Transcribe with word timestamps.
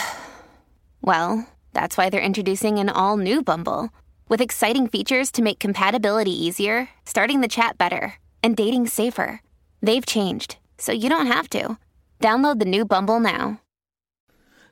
well, 1.02 1.46
that's 1.74 1.98
why 1.98 2.08
they're 2.08 2.20
introducing 2.20 2.78
an 2.78 2.88
all 2.88 3.18
new 3.18 3.42
Bumble 3.42 3.90
with 4.30 4.40
exciting 4.40 4.88
features 4.88 5.30
to 5.32 5.42
make 5.42 5.58
compatibility 5.58 6.32
easier, 6.32 6.88
starting 7.04 7.42
the 7.42 7.48
chat 7.48 7.76
better, 7.76 8.14
and 8.42 8.56
dating 8.56 8.86
safer. 8.86 9.42
They've 9.82 10.06
changed, 10.06 10.56
so 10.78 10.92
you 10.92 11.10
don't 11.10 11.26
have 11.26 11.50
to. 11.50 11.76
Download 12.20 12.58
the 12.58 12.64
new 12.64 12.86
Bumble 12.86 13.20
now. 13.20 13.60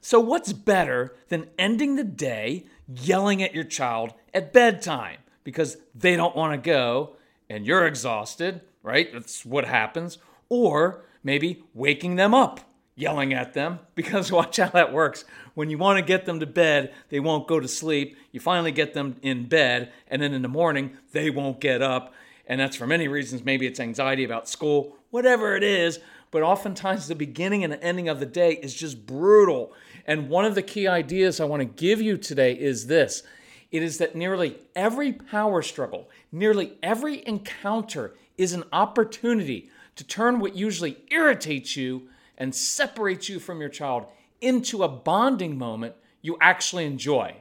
So, 0.00 0.20
what's 0.20 0.54
better 0.54 1.14
than 1.28 1.50
ending 1.58 1.96
the 1.96 2.04
day 2.04 2.64
yelling 2.88 3.42
at 3.42 3.54
your 3.54 3.64
child 3.64 4.14
at 4.32 4.54
bedtime 4.54 5.18
because 5.44 5.76
they 5.94 6.16
don't 6.16 6.34
want 6.34 6.52
to 6.54 6.70
go 6.70 7.16
and 7.50 7.66
you're 7.66 7.86
exhausted, 7.86 8.62
right? 8.82 9.12
That's 9.12 9.44
what 9.44 9.66
happens. 9.66 10.16
Or 10.48 11.04
maybe 11.24 11.64
waking 11.74 12.14
them 12.16 12.34
up, 12.34 12.60
yelling 12.94 13.32
at 13.32 13.54
them, 13.54 13.80
because 13.96 14.30
watch 14.30 14.58
how 14.58 14.68
that 14.68 14.92
works. 14.92 15.24
When 15.54 15.70
you 15.70 15.78
want 15.78 15.98
to 15.98 16.04
get 16.04 16.26
them 16.26 16.38
to 16.38 16.46
bed, 16.46 16.94
they 17.08 17.18
won't 17.18 17.48
go 17.48 17.58
to 17.58 17.66
sleep. 17.66 18.16
You 18.30 18.38
finally 18.38 18.70
get 18.70 18.94
them 18.94 19.16
in 19.22 19.48
bed, 19.48 19.92
and 20.06 20.22
then 20.22 20.32
in 20.32 20.42
the 20.42 20.48
morning, 20.48 20.96
they 21.12 21.30
won't 21.30 21.60
get 21.60 21.82
up. 21.82 22.14
And 22.46 22.60
that's 22.60 22.76
for 22.76 22.86
many 22.86 23.08
reasons. 23.08 23.44
Maybe 23.44 23.66
it's 23.66 23.80
anxiety 23.80 24.22
about 24.22 24.48
school, 24.48 24.96
whatever 25.10 25.56
it 25.56 25.64
is. 25.64 25.98
But 26.30 26.42
oftentimes, 26.42 27.08
the 27.08 27.14
beginning 27.14 27.64
and 27.64 27.72
the 27.72 27.82
ending 27.82 28.08
of 28.08 28.20
the 28.20 28.26
day 28.26 28.54
is 28.54 28.74
just 28.74 29.06
brutal. 29.06 29.72
And 30.06 30.28
one 30.28 30.44
of 30.44 30.54
the 30.54 30.62
key 30.62 30.86
ideas 30.86 31.40
I 31.40 31.44
want 31.44 31.60
to 31.60 31.64
give 31.64 32.02
you 32.02 32.18
today 32.18 32.52
is 32.52 32.86
this 32.86 33.22
it 33.70 33.82
is 33.82 33.98
that 33.98 34.14
nearly 34.14 34.56
every 34.76 35.12
power 35.12 35.62
struggle, 35.62 36.08
nearly 36.30 36.74
every 36.82 37.26
encounter 37.26 38.14
is 38.36 38.52
an 38.52 38.64
opportunity 38.72 39.70
to 39.96 40.04
turn 40.04 40.40
what 40.40 40.56
usually 40.56 40.96
irritates 41.10 41.76
you 41.76 42.08
and 42.36 42.54
separates 42.54 43.28
you 43.28 43.38
from 43.38 43.60
your 43.60 43.68
child 43.68 44.06
into 44.40 44.82
a 44.82 44.88
bonding 44.88 45.56
moment 45.56 45.94
you 46.20 46.36
actually 46.40 46.86
enjoy. 46.86 47.34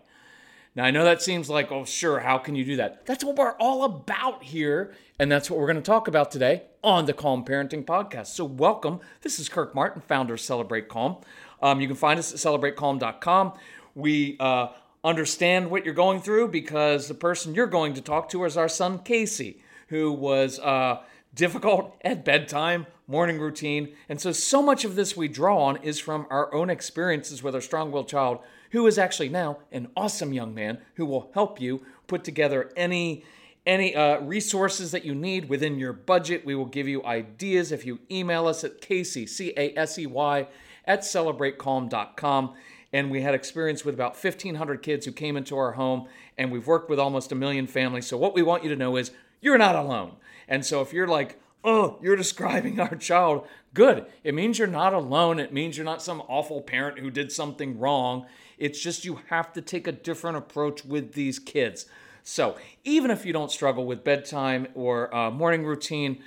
Now, 0.76 0.86
I 0.86 0.92
know 0.92 1.04
that 1.04 1.22
seems 1.22 1.50
like, 1.50 1.72
oh, 1.72 1.86
sure, 1.86 2.20
how 2.20 2.38
can 2.40 2.56
you 2.56 2.66
do 2.66 2.76
that? 2.78 3.06
That's 3.06 3.24
what 3.24 3.36
we're 3.36 3.56
all 3.60 3.84
about 3.84 4.44
here. 4.44 4.94
And 5.20 5.32
that's 5.32 5.50
what 5.50 5.60
we're 5.60 5.68
going 5.68 5.78
to 5.78 5.84
talk 5.84 6.08
about 6.08 6.32
today 6.32 6.64
on 6.84 7.06
the 7.06 7.14
Calm 7.14 7.46
Parenting 7.46 7.86
Podcast. 7.86 8.28
So, 8.28 8.44
welcome. 8.44 9.00
This 9.22 9.40
is 9.40 9.50
Kirk 9.50 9.76
Martin, 9.76 10.02
founder 10.02 10.34
of 10.34 10.42
Celebrate 10.42 10.90
Calm. 10.90 11.18
Um, 11.62 11.80
you 11.80 11.88
can 11.88 11.96
find 11.96 12.20
us 12.20 12.34
at 12.34 12.40
celebratecalm.com. 12.40 13.54
We 13.94 14.36
uh, 14.40 14.70
understand 15.04 15.70
what 15.70 15.86
you're 15.86 15.94
going 15.94 16.22
through 16.22 16.48
because 16.48 17.08
the 17.08 17.14
person 17.14 17.54
you're 17.54 17.68
going 17.68 17.94
to 17.94 18.02
talk 18.02 18.30
to 18.30 18.44
is 18.44 18.58
our 18.58 18.70
son, 18.70 19.00
Casey, 19.00 19.62
who 19.90 20.12
was. 20.12 20.60
Uh, 20.60 21.02
difficult 21.36 21.96
at 22.02 22.24
bedtime, 22.24 22.86
morning 23.08 23.40
routine. 23.40 23.94
And 24.08 24.20
so, 24.22 24.32
so 24.32 24.62
much 24.62 24.86
of 24.86 24.96
this 24.96 25.18
we 25.18 25.28
draw 25.28 25.64
on 25.64 25.78
is 25.78 26.00
from 26.00 26.28
our 26.30 26.54
own 26.54 26.70
experiences 26.70 27.42
with 27.42 27.56
our 27.56 27.62
strong 27.62 27.92
willed 27.92 28.08
child, 28.08 28.40
who 28.72 28.86
is 28.88 28.98
actually 28.98 29.30
now 29.30 29.60
an 29.72 29.90
awesome 29.96 30.34
young 30.34 30.54
man 30.54 30.80
who 30.96 31.06
will 31.06 31.32
help 31.34 31.60
you 31.60 31.86
put 32.08 32.24
together 32.24 32.72
any. 32.76 33.24
Any 33.66 33.96
uh, 33.96 34.20
resources 34.20 34.92
that 34.92 35.06
you 35.06 35.16
need 35.16 35.48
within 35.48 35.80
your 35.80 35.94
budget, 35.94 36.46
we 36.46 36.54
will 36.54 36.66
give 36.66 36.86
you 36.86 37.02
ideas 37.06 37.72
if 37.72 37.86
you 37.86 38.00
email 38.12 38.46
us 38.46 38.66
at 38.66 38.82
Casey, 38.82 39.26
C 39.26 39.54
A 39.56 39.74
S 39.80 39.98
E 39.98 40.06
Y, 40.06 40.48
at 40.84 41.00
celebratecalm.com. 41.00 42.56
And 42.92 43.10
we 43.10 43.22
had 43.22 43.34
experience 43.34 43.86
with 43.86 43.96
about 43.96 44.22
1,500 44.22 44.82
kids 44.82 45.06
who 45.06 45.14
came 45.14 45.38
into 45.38 45.56
our 45.58 45.72
home, 45.72 46.10
and 46.38 46.52
we've 46.52 46.68
worked 46.68 46.90
with 46.90 47.00
almost 47.00 47.32
a 47.32 47.36
million 47.36 47.66
families. 47.66 48.06
So, 48.06 48.18
what 48.18 48.34
we 48.34 48.44
want 48.44 48.64
you 48.64 48.70
to 48.70 48.76
know 48.76 48.98
is 48.98 49.12
you're 49.40 49.58
not 49.58 49.78
alone. 49.78 50.18
And 50.54 50.64
so 50.64 50.82
if 50.82 50.94
you're 50.94 51.08
like, 51.08 51.40
oh, 51.64 51.98
you're 52.00 52.16
describing 52.16 52.80
our 52.80 52.96
child, 52.96 53.48
good. 53.74 54.06
It 54.24 54.36
means 54.36 54.60
you're 54.60 54.68
not 54.68 54.94
alone. 54.94 55.40
It 55.40 55.52
means 55.52 55.76
you're 55.76 55.84
not 55.84 56.04
some 56.04 56.22
awful 56.28 56.62
parent 56.62 57.00
who 57.00 57.10
did 57.10 57.32
something 57.32 57.80
wrong. 57.80 58.28
It's 58.60 58.80
just 58.80 59.04
you 59.04 59.20
have 59.30 59.52
to 59.54 59.62
take 59.64 59.88
a 59.88 59.92
different 59.92 60.38
approach 60.38 60.86
with 60.86 61.14
these 61.14 61.40
kids. 61.40 61.88
So 62.22 62.56
even 62.84 63.10
if 63.10 63.26
you 63.26 63.34
don't 63.34 63.50
struggle 63.50 63.88
with 63.88 64.04
bedtime 64.04 64.68
or 64.76 65.14
uh, 65.14 65.32
morning 65.32 65.66
routine, 65.66 66.22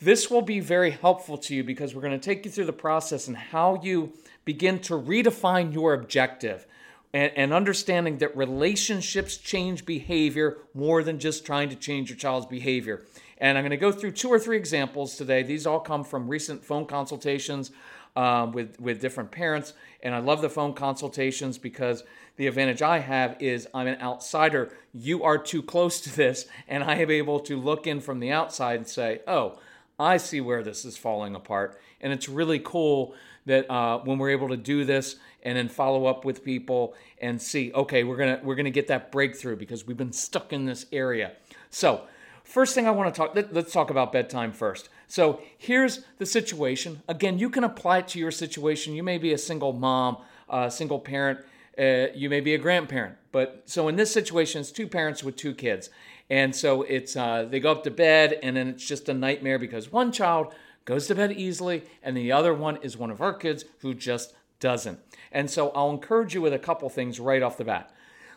this 0.00 0.30
will 0.30 0.42
be 0.42 0.60
very 0.60 0.92
helpful 0.92 1.36
to 1.38 1.54
you 1.56 1.64
because 1.64 1.92
we're 1.92 2.02
going 2.02 2.18
to 2.18 2.24
take 2.24 2.44
you 2.44 2.52
through 2.52 2.66
the 2.66 2.72
process 2.72 3.26
and 3.26 3.36
how 3.36 3.80
you 3.82 4.12
begin 4.44 4.78
to 4.82 4.94
redefine 4.94 5.74
your 5.74 5.92
objective 5.92 6.68
and, 7.12 7.32
and, 7.34 7.52
understanding 7.52 8.18
that 8.18 8.36
relationships 8.36 9.36
change 9.36 9.84
behavior 9.84 10.58
more 10.74 11.02
than 11.02 11.18
just 11.18 11.44
trying 11.44 11.68
to 11.68 11.74
change 11.74 12.08
your 12.08 12.16
child's 12.16 12.46
behavior. 12.46 13.02
And 13.40 13.56
I'm 13.56 13.64
going 13.64 13.70
to 13.70 13.76
go 13.76 13.90
through 13.90 14.12
two 14.12 14.28
or 14.28 14.38
three 14.38 14.56
examples 14.56 15.16
today. 15.16 15.42
These 15.42 15.66
all 15.66 15.80
come 15.80 16.04
from 16.04 16.28
recent 16.28 16.62
phone 16.62 16.86
consultations 16.86 17.70
um, 18.14 18.52
with, 18.52 18.78
with 18.78 19.00
different 19.00 19.30
parents. 19.30 19.72
And 20.02 20.14
I 20.14 20.18
love 20.18 20.42
the 20.42 20.50
phone 20.50 20.74
consultations 20.74 21.56
because 21.58 22.04
the 22.36 22.46
advantage 22.46 22.82
I 22.82 22.98
have 22.98 23.36
is 23.40 23.66
I'm 23.72 23.86
an 23.86 24.00
outsider. 24.00 24.76
You 24.92 25.24
are 25.24 25.38
too 25.38 25.62
close 25.62 26.00
to 26.02 26.14
this, 26.14 26.46
and 26.68 26.84
I 26.84 26.96
am 26.96 27.10
able 27.10 27.40
to 27.40 27.58
look 27.58 27.86
in 27.86 28.00
from 28.00 28.20
the 28.20 28.30
outside 28.30 28.76
and 28.76 28.88
say, 28.88 29.20
oh, 29.26 29.58
I 29.98 30.16
see 30.16 30.40
where 30.40 30.62
this 30.62 30.84
is 30.84 30.96
falling 30.96 31.34
apart. 31.34 31.78
And 32.00 32.12
it's 32.12 32.28
really 32.28 32.58
cool 32.58 33.14
that 33.46 33.70
uh, 33.70 33.98
when 33.98 34.18
we're 34.18 34.30
able 34.30 34.48
to 34.48 34.56
do 34.56 34.84
this 34.84 35.16
and 35.42 35.56
then 35.56 35.68
follow 35.68 36.06
up 36.06 36.24
with 36.24 36.44
people 36.44 36.94
and 37.20 37.40
see, 37.40 37.72
okay, 37.72 38.04
we're 38.04 38.16
gonna 38.16 38.40
we're 38.42 38.54
gonna 38.54 38.70
get 38.70 38.88
that 38.88 39.12
breakthrough 39.12 39.56
because 39.56 39.86
we've 39.86 39.96
been 39.96 40.12
stuck 40.12 40.52
in 40.52 40.64
this 40.64 40.86
area. 40.92 41.32
So 41.70 42.02
First 42.50 42.74
thing 42.74 42.88
I 42.88 42.90
want 42.90 43.14
to 43.14 43.16
talk, 43.16 43.36
let, 43.36 43.56
us 43.56 43.72
talk 43.72 43.90
about 43.90 44.10
bedtime 44.10 44.50
first. 44.50 44.88
So 45.06 45.40
here's 45.56 46.00
the 46.18 46.26
situation. 46.26 47.00
Again, 47.06 47.38
you 47.38 47.48
can 47.48 47.62
apply 47.62 47.98
it 47.98 48.08
to 48.08 48.18
your 48.18 48.32
situation. 48.32 48.92
You 48.92 49.04
may 49.04 49.18
be 49.18 49.32
a 49.32 49.38
single 49.38 49.72
mom, 49.72 50.16
a 50.48 50.68
single 50.68 50.98
parent, 50.98 51.38
uh, 51.78 52.06
you 52.12 52.28
may 52.28 52.40
be 52.40 52.52
a 52.54 52.58
grandparent. 52.58 53.14
But 53.30 53.62
so 53.66 53.86
in 53.86 53.94
this 53.94 54.12
situation, 54.12 54.62
it's 54.62 54.72
two 54.72 54.88
parents 54.88 55.22
with 55.22 55.36
two 55.36 55.54
kids. 55.54 55.90
And 56.28 56.52
so 56.52 56.82
it's 56.82 57.14
uh, 57.14 57.46
they 57.48 57.60
go 57.60 57.70
up 57.70 57.84
to 57.84 57.90
bed 57.92 58.36
and 58.42 58.56
then 58.56 58.66
it's 58.66 58.84
just 58.84 59.08
a 59.08 59.14
nightmare 59.14 59.60
because 59.60 59.92
one 59.92 60.10
child 60.10 60.52
goes 60.86 61.06
to 61.06 61.14
bed 61.14 61.30
easily 61.30 61.84
and 62.02 62.16
the 62.16 62.32
other 62.32 62.52
one 62.52 62.78
is 62.78 62.96
one 62.96 63.12
of 63.12 63.20
our 63.20 63.32
kids 63.32 63.64
who 63.78 63.94
just 63.94 64.34
doesn't. 64.58 64.98
And 65.30 65.48
so 65.48 65.70
I'll 65.70 65.90
encourage 65.90 66.34
you 66.34 66.40
with 66.40 66.52
a 66.52 66.58
couple 66.58 66.88
things 66.88 67.20
right 67.20 67.44
off 67.44 67.58
the 67.58 67.64
bat. 67.64 67.94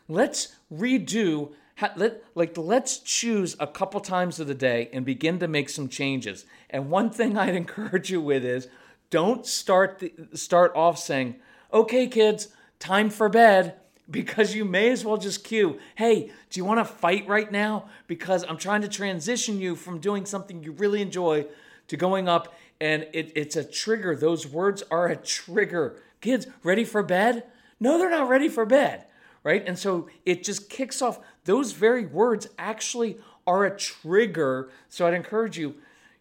Let's 0.08 0.56
redo 0.72 1.54
let, 1.96 2.24
like 2.36 2.58
let's 2.58 3.00
choose 3.00 3.56
a 3.60 3.68
couple 3.68 4.00
times 4.00 4.40
of 4.40 4.48
the 4.48 4.56
day 4.56 4.90
and 4.94 5.06
begin 5.06 5.40
to 5.40 5.48
make 5.48 5.70
some 5.70 5.88
changes. 5.88 6.46
And 6.70 6.90
one 6.90 7.10
thing 7.12 7.38
I'd 7.38 7.56
encourage 7.56 8.10
you 8.12 8.22
with 8.22 8.46
is 8.46 8.68
don't 9.10 9.46
start 9.46 10.00
the, 10.00 10.14
start 10.34 10.72
off 10.76 10.98
saying, 10.98 11.36
"Okay, 11.72 12.08
kids, 12.08 12.50
time 12.80 13.10
for 13.10 13.30
bed," 13.30 13.76
because 14.10 14.54
you 14.54 14.66
may 14.66 14.92
as 14.92 15.06
well 15.06 15.18
just 15.18 15.44
cue, 15.44 15.80
hey, 15.96 16.32
do 16.50 16.60
you 16.60 16.66
want 16.66 16.80
to 16.80 16.86
fight 16.86 17.28
right 17.28 17.52
now? 17.52 17.86
Because 18.08 18.44
I'm 18.48 18.58
trying 18.58 18.82
to 18.82 18.90
transition 18.90 19.60
you 19.60 19.76
from 19.76 20.00
doing 20.00 20.26
something 20.26 20.64
you 20.64 20.72
really 20.74 21.02
enjoy 21.02 21.46
to 21.88 21.98
going 21.98 22.28
up, 22.28 22.54
and 22.82 23.08
it, 23.14 23.32
it's 23.36 23.56
a 23.56 23.64
trigger. 23.64 24.16
Those 24.16 24.48
words 24.48 24.84
are 24.92 25.08
a 25.08 25.16
trigger. 25.16 26.02
Kids, 26.22 26.48
ready 26.64 26.84
for 26.84 27.04
bed? 27.04 27.44
No, 27.80 27.98
they're 27.98 28.10
not 28.10 28.30
ready 28.30 28.50
for 28.50 28.66
bed, 28.66 29.06
right? 29.44 29.64
And 29.66 29.78
so 29.78 30.10
it 30.26 30.44
just 30.44 30.70
kicks 30.70 31.02
off. 31.02 31.20
Those 31.46 31.74
very 31.74 32.06
words 32.06 32.48
actually 32.58 33.18
are 33.46 33.66
a 33.66 33.78
trigger. 33.78 34.70
So 34.90 35.08
I'd 35.08 35.14
encourage 35.14 35.58
you, 35.58 35.76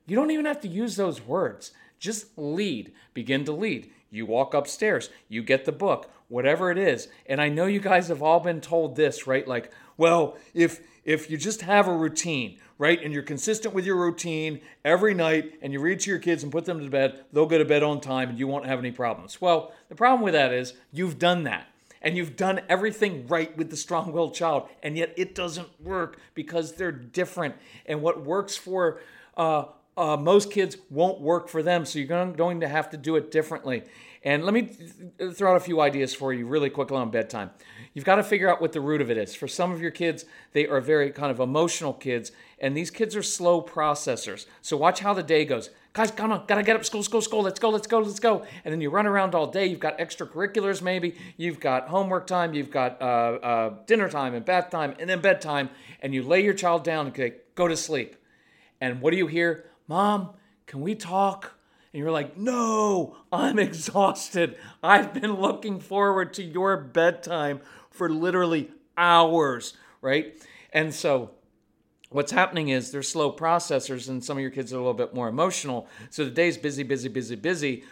you 0.07 0.17
don't 0.17 0.31
even 0.31 0.47
have 0.47 0.61
to 0.63 0.69
use 0.69 0.97
those 0.97 1.23
words. 1.23 1.73
Just 1.99 2.37
lead, 2.37 2.93
begin 3.15 3.45
to 3.45 3.53
lead. 3.53 3.91
You 4.11 4.27
walk 4.27 4.53
upstairs, 4.53 5.09
you 5.29 5.43
get 5.43 5.65
the 5.65 5.73
book, 5.73 6.11
whatever 6.29 6.71
it 6.71 6.77
is. 6.77 7.09
And 7.27 7.41
I 7.41 7.49
know 7.49 7.65
you 7.67 7.81
guys 7.81 8.09
have 8.09 8.23
all 8.23 8.41
been 8.41 8.61
told 8.61 8.95
this, 8.95 9.27
right? 9.27 9.47
Like, 9.49 9.73
well, 9.97 10.37
if 10.53 10.81
if 11.05 11.31
you 11.31 11.37
just 11.37 11.63
have 11.63 11.89
a 11.89 11.97
routine, 11.97 12.59
right, 12.79 13.03
and 13.03 13.13
you're 13.13 13.23
consistent 13.23 13.75
with 13.75 13.87
your 13.87 13.97
routine 13.97 14.61
every 14.85 15.15
night 15.15 15.59
and 15.63 15.73
you 15.73 15.81
read 15.81 16.01
to 16.01 16.11
your 16.11 16.19
kids 16.19 16.43
and 16.43 16.53
put 16.53 16.65
them 16.65 16.79
to 16.81 16.91
bed, 16.91 17.25
they'll 17.33 17.47
go 17.47 17.59
to 17.59 17.65
bed 17.65 17.83
on 17.83 18.01
time 18.01 18.29
and 18.29 18.39
you 18.39 18.47
won't 18.47 18.67
have 18.67 18.79
any 18.79 18.93
problems. 18.93 19.41
Well, 19.41 19.73
the 19.89 19.95
problem 19.95 20.23
with 20.23 20.35
that 20.35 20.53
is 20.53 20.75
you've 20.93 21.19
done 21.19 21.45
that 21.45 21.67
and 22.03 22.17
you've 22.17 22.37
done 22.37 22.61
everything 22.69 23.27
right 23.27 23.57
with 23.57 23.71
the 23.71 23.77
strong 23.77 24.13
willed 24.13 24.35
child, 24.35 24.69
and 24.83 24.97
yet 24.97 25.15
it 25.17 25.35
doesn't 25.35 25.69
work 25.81 26.19
because 26.35 26.75
they're 26.75 26.93
different. 26.93 27.55
And 27.87 28.03
what 28.03 28.25
works 28.25 28.57
for 28.57 29.01
uh, 29.37 29.65
uh, 29.97 30.17
most 30.17 30.51
kids 30.51 30.77
won't 30.91 31.21
work 31.21 31.49
for 31.49 31.63
them, 31.63 31.85
so 31.85 31.99
you're 31.99 32.33
going 32.33 32.61
to 32.61 32.69
have 32.69 32.91
to 32.91 32.97
do 32.97 33.17
it 33.17 33.31
differently. 33.31 33.83
And 34.25 34.45
let 34.45 34.55
me 34.55 34.63
th- 34.63 35.35
throw 35.35 35.51
out 35.51 35.57
a 35.57 35.61
few 35.61 35.81
ideas 35.81 36.15
for 36.15 36.33
you 36.33 36.47
really 36.47 36.71
quickly 36.71 36.97
on 36.97 37.11
bedtime. 37.11 37.51
You've 37.93 38.05
got 38.05 38.17
to 38.17 38.23
figure 38.23 38.49
out 38.49 38.61
what 38.61 38.73
the 38.73 38.81
root 38.81 39.01
of 39.01 39.11
it 39.11 39.19
is. 39.19 39.35
For 39.35 39.49
some 39.49 39.73
of 39.73 39.83
your 39.83 39.91
kids, 39.91 40.25
they 40.53 40.67
are 40.67 40.81
very 40.81 41.11
kind 41.11 41.31
of 41.31 41.41
emotional 41.41 41.93
kids, 41.93 42.31
and 42.59 42.77
these 42.77 42.91
kids 42.91 43.17
are 43.17 43.23
slow 43.23 43.61
processors. 43.61 44.47
So 44.63 44.77
watch 44.77 45.01
how 45.01 45.13
the 45.13 45.23
day 45.23 45.45
goes. 45.45 45.71
Guys, 45.93 46.11
come 46.11 46.33
on, 46.33 46.47
gotta 46.47 46.63
get 46.63 46.77
up, 46.77 46.87
school, 46.87 47.03
school, 47.03 47.21
school, 47.21 47.43
let's 47.43 47.61
go, 47.61 47.69
let's 47.69 47.87
go, 47.87 47.99
let's 47.99 48.21
go. 48.21 48.47
And 48.65 48.73
then 48.73 48.81
you 48.81 48.89
run 48.89 49.07
around 49.07 49.35
all 49.35 49.49
day. 49.49 49.67
You've 49.67 49.81
got 49.81 49.99
extracurriculars, 49.99 50.81
maybe. 50.81 51.17
You've 51.37 51.61
got 51.61 51.89
homework 51.89 52.27
time, 52.27 52.55
you've 52.55 52.71
got 52.71 53.03
uh, 53.03 53.05
uh, 53.05 53.75
dinner 53.87 54.09
time 54.09 54.35
and 54.35 54.43
bath 54.43 54.71
time, 54.71 54.95
and 54.99 55.11
then 55.11 55.21
bedtime. 55.21 55.69
And 56.01 56.15
you 56.15 56.23
lay 56.23 56.43
your 56.43 56.55
child 56.55 56.83
down 56.83 57.09
and 57.09 57.33
go 57.55 57.69
to 57.69 57.77
sleep. 57.77 58.17
And 58.81 59.03
what 59.03 59.11
do 59.11 59.19
you 59.19 59.27
hear? 59.27 59.67
Mom, 59.89 60.31
can 60.67 60.81
we 60.81 60.95
talk? 60.95 61.59
And 61.93 62.01
you're 62.01 62.11
like, 62.11 62.37
no, 62.37 63.17
I'm 63.33 63.59
exhausted. 63.59 64.57
I've 64.83 65.13
been 65.13 65.35
looking 65.41 65.81
forward 65.81 66.35
to 66.35 66.43
your 66.43 66.77
bedtime 66.77 67.61
for 67.91 68.09
literally 68.09 68.71
hours, 68.97 69.75
right? 70.01 70.35
And 70.73 70.95
so 70.95 71.31
what's 72.11 72.33
happening 72.33 72.69
is 72.69 72.91
they're 72.91 73.03
slow 73.03 73.33
processors, 73.33 74.09
and 74.09 74.25
some 74.25 74.37
of 74.39 74.43
your 74.43 74.51
kids 74.51 74.73
are 74.73 74.77
a 74.77 74.79
little 74.79 74.95
bit 74.95 75.15
more 75.15 75.29
emotional. 75.29 75.89
So 76.11 76.25
the 76.25 76.31
day's 76.31 76.57
busy, 76.57 76.83
busy, 76.83 77.09
busy, 77.09 77.37
busy. 77.37 77.85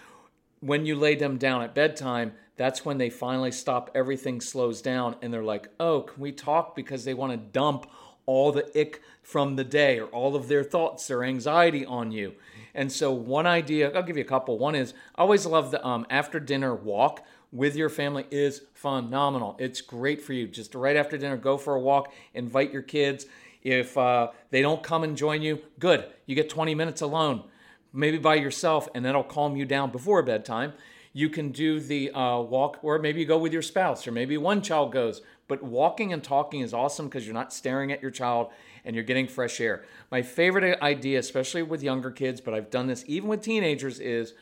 When 0.60 0.86
you 0.86 0.94
lay 0.96 1.14
them 1.14 1.38
down 1.38 1.62
at 1.62 1.74
bedtime, 1.74 2.32
that's 2.56 2.84
when 2.84 2.98
they 2.98 3.10
finally 3.10 3.52
stop. 3.52 3.90
Everything 3.94 4.40
slows 4.40 4.82
down, 4.82 5.16
and 5.22 5.32
they're 5.32 5.42
like, 5.42 5.68
oh, 5.80 6.02
can 6.02 6.22
we 6.22 6.32
talk? 6.32 6.76
Because 6.76 7.04
they 7.04 7.14
want 7.14 7.32
to 7.32 7.38
dump 7.38 7.86
all 8.26 8.52
the 8.52 8.66
ick 8.78 9.02
from 9.22 9.56
the 9.56 9.64
day 9.64 9.98
or 9.98 10.06
all 10.06 10.36
of 10.36 10.48
their 10.48 10.64
thoughts, 10.64 11.06
their 11.06 11.24
anxiety 11.24 11.84
on 11.84 12.12
you. 12.12 12.34
And 12.74 12.90
so, 12.90 13.12
one 13.12 13.46
idea, 13.46 13.90
I'll 13.92 14.02
give 14.02 14.16
you 14.16 14.22
a 14.22 14.26
couple. 14.26 14.58
One 14.58 14.74
is 14.74 14.94
I 15.16 15.22
always 15.22 15.46
love 15.46 15.70
the 15.70 15.84
um, 15.86 16.06
after 16.08 16.38
dinner 16.38 16.74
walk 16.74 17.24
with 17.52 17.74
your 17.76 17.88
family 17.88 18.26
is 18.30 18.62
phenomenal. 18.74 19.56
It's 19.58 19.80
great 19.80 20.22
for 20.22 20.32
you. 20.32 20.46
Just 20.46 20.74
right 20.74 20.96
after 20.96 21.18
dinner, 21.18 21.36
go 21.36 21.56
for 21.56 21.74
a 21.74 21.80
walk, 21.80 22.12
invite 22.34 22.72
your 22.72 22.82
kids. 22.82 23.26
If 23.62 23.98
uh, 23.98 24.30
they 24.50 24.62
don't 24.62 24.82
come 24.82 25.04
and 25.04 25.16
join 25.16 25.42
you, 25.42 25.60
good. 25.78 26.06
You 26.26 26.34
get 26.34 26.48
20 26.48 26.74
minutes 26.74 27.02
alone, 27.02 27.44
maybe 27.92 28.18
by 28.18 28.36
yourself, 28.36 28.88
and 28.94 29.04
that'll 29.04 29.24
calm 29.24 29.56
you 29.56 29.64
down 29.64 29.90
before 29.90 30.22
bedtime. 30.22 30.72
You 31.12 31.28
can 31.28 31.50
do 31.50 31.80
the 31.80 32.12
uh, 32.12 32.40
walk, 32.40 32.78
or 32.82 32.98
maybe 33.00 33.20
you 33.20 33.26
go 33.26 33.38
with 33.38 33.52
your 33.52 33.62
spouse, 33.62 34.06
or 34.06 34.12
maybe 34.12 34.36
one 34.38 34.62
child 34.62 34.92
goes. 34.92 35.22
But 35.50 35.64
walking 35.64 36.12
and 36.12 36.22
talking 36.22 36.60
is 36.60 36.72
awesome 36.72 37.06
because 37.08 37.26
you're 37.26 37.34
not 37.34 37.52
staring 37.52 37.90
at 37.90 38.00
your 38.00 38.12
child 38.12 38.52
and 38.84 38.94
you're 38.94 39.04
getting 39.04 39.26
fresh 39.26 39.60
air. 39.60 39.84
My 40.08 40.22
favorite 40.22 40.80
idea, 40.80 41.18
especially 41.18 41.64
with 41.64 41.82
younger 41.82 42.12
kids, 42.12 42.40
but 42.40 42.54
I've 42.54 42.70
done 42.70 42.86
this 42.86 43.02
even 43.08 43.28
with 43.28 43.42
teenagers, 43.42 43.98
is 43.98 44.34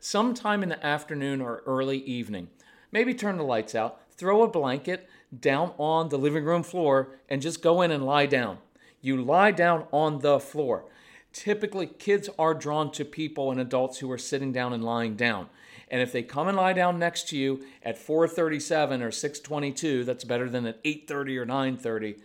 sometime 0.00 0.62
in 0.62 0.68
the 0.68 0.86
afternoon 0.86 1.40
or 1.40 1.62
early 1.64 1.96
evening. 2.02 2.48
Maybe 2.92 3.14
turn 3.14 3.38
the 3.38 3.42
lights 3.42 3.74
out, 3.74 4.02
throw 4.10 4.42
a 4.42 4.48
blanket 4.48 5.08
down 5.40 5.72
on 5.78 6.10
the 6.10 6.18
living 6.18 6.44
room 6.44 6.62
floor, 6.62 7.16
and 7.30 7.40
just 7.40 7.62
go 7.62 7.80
in 7.80 7.90
and 7.90 8.04
lie 8.04 8.26
down. 8.26 8.58
You 9.00 9.16
lie 9.16 9.52
down 9.52 9.86
on 9.92 10.18
the 10.18 10.38
floor. 10.38 10.84
Typically, 11.32 11.86
kids 11.86 12.28
are 12.38 12.52
drawn 12.52 12.92
to 12.92 13.04
people 13.06 13.50
and 13.50 13.58
adults 13.58 14.00
who 14.00 14.10
are 14.10 14.18
sitting 14.18 14.52
down 14.52 14.74
and 14.74 14.84
lying 14.84 15.16
down. 15.16 15.48
And 15.90 16.00
if 16.00 16.12
they 16.12 16.22
come 16.22 16.48
and 16.48 16.56
lie 16.56 16.72
down 16.72 16.98
next 16.98 17.28
to 17.30 17.36
you 17.36 17.64
at 17.82 17.98
4:37 17.98 19.02
or 19.02 19.10
6:22, 19.10 20.04
that's 20.04 20.24
better 20.24 20.48
than 20.48 20.66
at 20.66 20.82
8:30 20.84 21.36
or 21.36 21.44
9:30. 21.44 22.16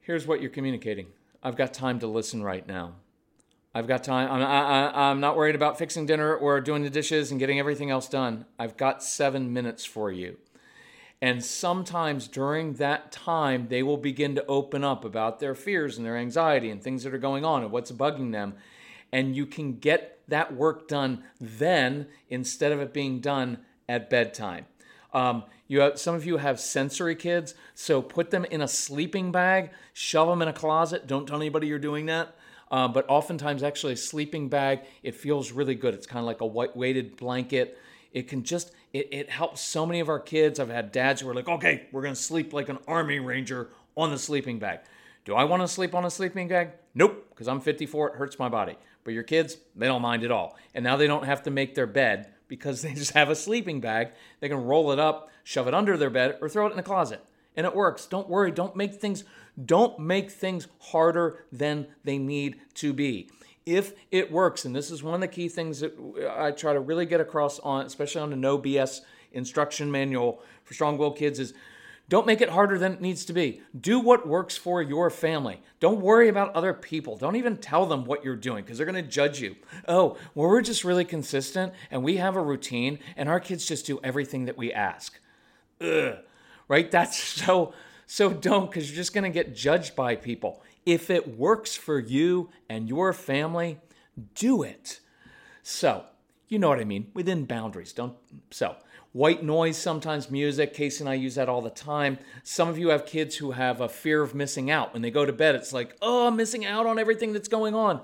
Here's 0.00 0.26
what 0.26 0.40
you're 0.40 0.50
communicating. 0.50 1.08
I've 1.42 1.56
got 1.56 1.74
time 1.74 1.98
to 2.00 2.06
listen 2.06 2.42
right 2.42 2.66
now. 2.66 2.94
I've 3.74 3.86
got 3.86 4.02
time. 4.02 4.30
I'm, 4.30 4.42
I, 4.42 5.10
am 5.10 5.20
not 5.20 5.36
worried 5.36 5.54
about 5.54 5.78
fixing 5.78 6.04
dinner 6.04 6.34
or 6.34 6.60
doing 6.60 6.82
the 6.82 6.90
dishes 6.90 7.30
and 7.30 7.38
getting 7.38 7.58
everything 7.58 7.90
else 7.90 8.08
done. 8.08 8.46
I've 8.58 8.76
got 8.76 9.02
seven 9.02 9.52
minutes 9.52 9.84
for 9.84 10.10
you. 10.10 10.38
And 11.22 11.44
sometimes 11.44 12.26
during 12.26 12.74
that 12.74 13.12
time, 13.12 13.68
they 13.68 13.82
will 13.82 13.98
begin 13.98 14.34
to 14.36 14.46
open 14.46 14.82
up 14.82 15.04
about 15.04 15.38
their 15.38 15.54
fears 15.54 15.98
and 15.98 16.06
their 16.06 16.16
anxiety 16.16 16.70
and 16.70 16.82
things 16.82 17.04
that 17.04 17.14
are 17.14 17.18
going 17.18 17.44
on 17.44 17.62
and 17.62 17.70
what's 17.70 17.92
bugging 17.92 18.32
them. 18.32 18.54
And 19.12 19.34
you 19.34 19.46
can 19.46 19.78
get 19.78 20.20
that 20.28 20.54
work 20.54 20.88
done 20.88 21.24
then 21.40 22.06
instead 22.28 22.72
of 22.72 22.80
it 22.80 22.92
being 22.92 23.20
done 23.20 23.58
at 23.88 24.08
bedtime. 24.08 24.66
Um, 25.12 25.44
you 25.66 25.80
have, 25.80 25.98
some 25.98 26.14
of 26.14 26.24
you 26.24 26.36
have 26.38 26.58
sensory 26.60 27.14
kids, 27.14 27.54
so 27.74 28.02
put 28.02 28.30
them 28.30 28.44
in 28.44 28.60
a 28.60 28.68
sleeping 28.68 29.32
bag, 29.32 29.70
shove 29.92 30.28
them 30.28 30.42
in 30.42 30.48
a 30.48 30.52
closet. 30.52 31.06
Don't 31.06 31.26
tell 31.26 31.36
anybody 31.36 31.66
you're 31.66 31.78
doing 31.78 32.06
that. 32.06 32.36
Uh, 32.70 32.86
but 32.86 33.04
oftentimes, 33.08 33.62
actually, 33.62 33.94
a 33.94 33.96
sleeping 33.96 34.48
bag, 34.48 34.80
it 35.02 35.14
feels 35.14 35.50
really 35.50 35.74
good. 35.74 35.92
It's 35.94 36.06
kind 36.06 36.20
of 36.20 36.26
like 36.26 36.40
a 36.40 36.46
white 36.46 36.76
weighted 36.76 37.16
blanket. 37.16 37.78
It 38.12 38.28
can 38.28 38.44
just, 38.44 38.72
it, 38.92 39.08
it 39.12 39.30
helps 39.30 39.60
so 39.60 39.84
many 39.84 39.98
of 39.98 40.08
our 40.08 40.20
kids. 40.20 40.60
I've 40.60 40.68
had 40.68 40.92
dads 40.92 41.20
who 41.20 41.28
are 41.28 41.34
like, 41.34 41.48
okay, 41.48 41.88
we're 41.90 42.02
to 42.02 42.14
sleep 42.14 42.52
like 42.52 42.68
an 42.68 42.78
Army 42.86 43.18
Ranger 43.18 43.70
on 43.96 44.10
the 44.10 44.18
sleeping 44.18 44.60
bag. 44.60 44.80
Do 45.24 45.34
I 45.34 45.44
want 45.44 45.62
to 45.62 45.68
sleep 45.68 45.94
on 45.94 46.04
a 46.04 46.10
sleeping 46.10 46.48
bag? 46.48 46.70
Nope, 46.94 47.26
because 47.30 47.48
I'm 47.48 47.60
54, 47.60 48.10
it 48.10 48.14
hurts 48.16 48.38
my 48.38 48.48
body. 48.48 48.76
But 49.04 49.14
your 49.14 49.22
kids, 49.22 49.56
they 49.74 49.86
don't 49.86 50.02
mind 50.02 50.24
at 50.24 50.30
all. 50.30 50.56
And 50.74 50.84
now 50.84 50.96
they 50.96 51.06
don't 51.06 51.24
have 51.24 51.42
to 51.44 51.50
make 51.50 51.74
their 51.74 51.86
bed 51.86 52.32
because 52.48 52.82
they 52.82 52.94
just 52.94 53.12
have 53.12 53.30
a 53.30 53.34
sleeping 53.34 53.80
bag. 53.80 54.12
They 54.40 54.48
can 54.48 54.64
roll 54.64 54.92
it 54.92 54.98
up, 54.98 55.30
shove 55.44 55.68
it 55.68 55.74
under 55.74 55.96
their 55.96 56.10
bed, 56.10 56.38
or 56.40 56.48
throw 56.48 56.66
it 56.66 56.72
in 56.72 56.78
a 56.78 56.82
closet. 56.82 57.24
And 57.56 57.66
it 57.66 57.74
works. 57.74 58.06
Don't 58.06 58.28
worry. 58.28 58.52
Don't 58.52 58.76
make 58.76 58.94
things 58.94 59.24
don't 59.62 59.98
make 59.98 60.30
things 60.30 60.68
harder 60.78 61.44
than 61.52 61.86
they 62.04 62.18
need 62.18 62.60
to 62.74 62.92
be. 62.92 63.28
If 63.66 63.92
it 64.10 64.32
works, 64.32 64.64
and 64.64 64.74
this 64.74 64.90
is 64.90 65.02
one 65.02 65.14
of 65.14 65.20
the 65.20 65.28
key 65.28 65.48
things 65.48 65.80
that 65.80 65.94
I 66.36 66.50
try 66.50 66.72
to 66.72 66.80
really 66.80 67.06
get 67.06 67.20
across 67.20 67.58
on, 67.60 67.84
especially 67.86 68.22
on 68.22 68.30
the 68.30 68.36
no 68.36 68.58
BS 68.58 69.00
instruction 69.32 69.90
manual 69.90 70.42
for 70.64 70.74
strong 70.74 70.96
willed 70.98 71.18
kids, 71.18 71.38
is 71.38 71.52
don't 72.10 72.26
make 72.26 72.40
it 72.40 72.48
harder 72.48 72.76
than 72.76 72.92
it 72.92 73.00
needs 73.00 73.24
to 73.26 73.32
be. 73.32 73.62
Do 73.78 74.00
what 74.00 74.26
works 74.26 74.56
for 74.56 74.82
your 74.82 75.10
family. 75.10 75.62
Don't 75.78 76.00
worry 76.00 76.28
about 76.28 76.52
other 76.56 76.74
people. 76.74 77.16
Don't 77.16 77.36
even 77.36 77.56
tell 77.56 77.86
them 77.86 78.04
what 78.04 78.24
you're 78.24 78.34
doing 78.34 78.64
because 78.64 78.76
they're 78.76 78.84
going 78.86 79.02
to 79.02 79.10
judge 79.10 79.40
you. 79.40 79.54
Oh, 79.86 80.18
well, 80.34 80.48
we're 80.48 80.60
just 80.60 80.82
really 80.82 81.04
consistent 81.04 81.72
and 81.88 82.02
we 82.02 82.16
have 82.16 82.34
a 82.34 82.42
routine 82.42 82.98
and 83.16 83.28
our 83.28 83.38
kids 83.38 83.64
just 83.64 83.86
do 83.86 84.00
everything 84.02 84.46
that 84.46 84.58
we 84.58 84.72
ask. 84.72 85.20
Ugh. 85.80 86.16
Right? 86.66 86.90
That's 86.90 87.16
so 87.22 87.74
so 88.10 88.32
don't, 88.32 88.68
because 88.68 88.90
you're 88.90 88.96
just 88.96 89.14
going 89.14 89.22
to 89.22 89.30
get 89.30 89.54
judged 89.54 89.94
by 89.94 90.16
people. 90.16 90.64
If 90.84 91.10
it 91.10 91.38
works 91.38 91.76
for 91.76 92.00
you 92.00 92.50
and 92.68 92.88
your 92.88 93.12
family, 93.12 93.78
do 94.34 94.64
it. 94.64 94.98
So, 95.62 96.06
you 96.48 96.58
know 96.58 96.68
what 96.68 96.80
I 96.80 96.84
mean, 96.84 97.12
within 97.14 97.44
boundaries. 97.44 97.92
Don't 97.92 98.16
so 98.50 98.74
white 99.12 99.42
noise 99.42 99.76
sometimes 99.76 100.30
music. 100.30 100.74
Casey 100.74 101.02
and 101.02 101.08
i 101.08 101.14
use 101.14 101.34
that 101.34 101.48
all 101.48 101.62
the 101.62 101.70
time. 101.70 102.18
Some 102.42 102.68
of 102.68 102.78
you 102.78 102.88
have 102.88 103.06
kids 103.06 103.36
who 103.36 103.52
have 103.52 103.80
a 103.80 103.88
fear 103.88 104.22
of 104.22 104.34
missing 104.34 104.70
out. 104.70 104.92
When 104.92 105.02
they 105.02 105.10
go 105.10 105.24
to 105.24 105.32
bed 105.32 105.54
it's 105.54 105.72
like 105.72 105.96
oh 106.02 106.28
i'm 106.28 106.36
missing 106.36 106.64
out 106.64 106.86
on 106.86 106.98
everything 106.98 107.32
that's 107.32 107.48
going 107.48 107.74
on. 107.74 108.00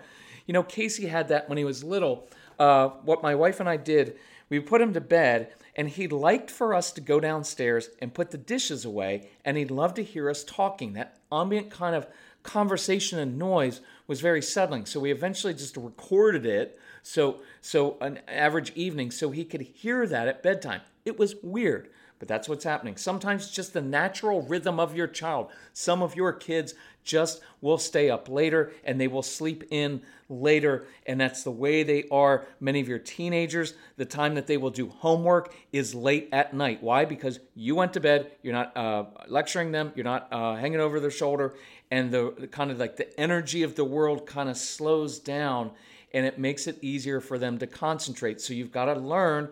You 0.47 0.55
know 0.55 0.63
casey 0.63 1.07
had 1.07 1.29
that 1.29 1.49
when 1.49 1.59
he 1.59 1.65
was 1.65 1.85
little. 1.85 2.29
Uh, 2.59 2.89
what 3.05 3.23
my 3.23 3.35
wife 3.35 3.61
and 3.61 3.69
i 3.69 3.77
did 3.77 4.17
we 4.49 4.61
put 4.61 4.81
him 4.81 4.95
to 4.95 5.01
bed 5.01 5.53
and 5.77 5.91
he 5.91 6.09
liked 6.09 6.51
for 6.51 6.73
us 6.73 6.91
to 6.93 7.01
go 7.01 7.21
downstairs 7.21 7.91
and 8.01 8.15
put 8.15 8.31
the 8.31 8.39
dishes 8.39 8.85
away, 8.87 9.29
and 9.45 9.59
he'd 9.59 9.71
love 9.71 9.93
to 9.95 10.03
hear 10.03 10.31
us 10.31 10.43
talking. 10.43 10.95
That 10.95 11.19
ambient 11.31 11.71
kind 11.71 11.95
of 11.95 12.07
conversation 12.43 13.19
and 13.19 13.39
noise 13.39 13.83
was 14.07 14.21
very 14.21 14.43
settling. 14.43 14.87
So 14.87 15.01
we 15.01 15.11
eventually 15.11 15.55
just 15.55 15.77
recorded 15.77 16.47
it. 16.47 16.79
So 17.03 17.41
so 17.61 17.97
an 18.01 18.21
average 18.29 18.73
evening, 18.75 19.11
so 19.11 19.31
he 19.31 19.45
could 19.45 19.61
hear 19.61 20.07
that 20.07 20.29
at 20.29 20.43
bedtime. 20.43 20.81
It 21.05 21.19
was 21.19 21.37
weird, 21.43 21.89
but 22.19 22.29
that's 22.29 22.49
what's 22.49 22.65
happening. 22.65 22.97
Sometimes 22.97 23.51
just 23.51 23.73
the 23.73 23.81
natural 23.81 24.43
rhythm 24.43 24.81
of 24.81 24.97
your 24.97 25.07
child. 25.07 25.49
Some 25.73 26.03
of 26.03 26.17
your 26.17 26.33
kids 26.33 26.75
just 27.05 27.41
will 27.61 27.79
stay 27.79 28.11
up 28.11 28.29
later 28.29 28.73
and 28.85 29.01
they 29.01 29.09
will 29.09 29.23
sleep 29.23 29.65
in 29.71 30.03
later, 30.29 30.87
and 31.07 31.21
that's 31.21 31.45
the 31.45 31.51
way 31.51 31.83
they 31.83 32.05
are. 32.11 32.47
Many 32.59 32.81
of 32.81 32.89
your 32.89 32.99
teenagers, 32.99 33.75
the 33.97 34.05
time 34.05 34.35
that 34.35 34.47
they 34.47 34.57
will 34.57 34.71
do 34.71 34.89
homework 34.89 35.55
is 35.73 35.95
late 35.95 36.29
at 36.33 36.53
night. 36.53 36.83
Why? 36.83 37.05
Because 37.05 37.39
you 37.55 37.77
went 37.77 37.93
to 37.93 38.01
bed, 38.01 38.33
you're 38.43 38.55
not 38.55 38.77
uh, 38.77 39.05
lecturing 39.29 39.71
them, 39.71 39.93
you're 39.95 40.05
not 40.05 40.29
uh, 40.33 40.57
hanging 40.57 40.81
over 40.81 40.99
their 40.99 41.11
shoulder, 41.11 41.55
and 41.91 42.11
the, 42.11 42.35
the 42.37 42.49
kind 42.49 42.71
of 42.71 42.79
like 42.79 42.97
the 42.97 43.19
energy 43.21 43.63
of 43.63 43.77
the 43.77 43.85
world 43.85 44.27
kind 44.27 44.49
of 44.49 44.57
slows 44.57 45.19
down 45.21 45.71
and 46.13 46.25
it 46.25 46.39
makes 46.39 46.67
it 46.67 46.79
easier 46.83 47.21
for 47.21 47.39
them 47.39 47.59
to 47.59 47.67
concentrate. 47.67 48.41
So 48.41 48.55
you've 48.55 48.73
got 48.73 48.87
to 48.87 48.95
learn 48.95 49.51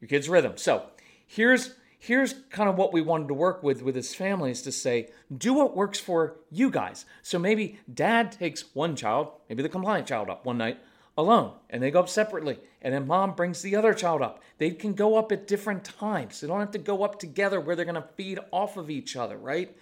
your 0.00 0.08
kid's 0.08 0.28
rhythm. 0.28 0.52
So 0.56 0.84
here's 1.26 1.74
here's 1.98 2.34
kind 2.50 2.70
of 2.70 2.76
what 2.76 2.92
we 2.92 3.00
wanted 3.00 3.28
to 3.28 3.34
work 3.34 3.62
with 3.62 3.82
with 3.82 3.94
his 3.94 4.14
family 4.14 4.50
is 4.50 4.62
to 4.62 4.72
say 4.72 5.08
do 5.36 5.52
what 5.52 5.76
works 5.76 5.98
for 5.98 6.36
you 6.50 6.70
guys. 6.70 7.04
So 7.22 7.38
maybe 7.38 7.80
dad 7.92 8.32
takes 8.32 8.64
one 8.74 8.96
child 8.96 9.32
maybe 9.48 9.62
the 9.62 9.68
compliant 9.68 10.06
child 10.06 10.30
up 10.30 10.44
one 10.46 10.58
night 10.58 10.78
alone 11.16 11.52
and 11.68 11.82
they 11.82 11.90
go 11.90 12.00
up 12.00 12.08
separately 12.08 12.58
and 12.80 12.94
then 12.94 13.06
mom 13.06 13.34
brings 13.34 13.62
the 13.62 13.74
other 13.74 13.92
child 13.92 14.22
up. 14.22 14.42
They 14.58 14.70
can 14.70 14.94
go 14.94 15.16
up 15.16 15.32
at 15.32 15.48
different 15.48 15.84
times. 15.84 16.40
They 16.40 16.46
don't 16.46 16.60
have 16.60 16.70
to 16.72 16.78
go 16.78 17.02
up 17.02 17.18
together 17.18 17.60
where 17.60 17.74
they're 17.74 17.84
going 17.84 17.96
to 17.96 18.08
feed 18.16 18.38
off 18.52 18.76
of 18.76 18.90
each 18.90 19.16
other 19.16 19.36
right? 19.36 19.76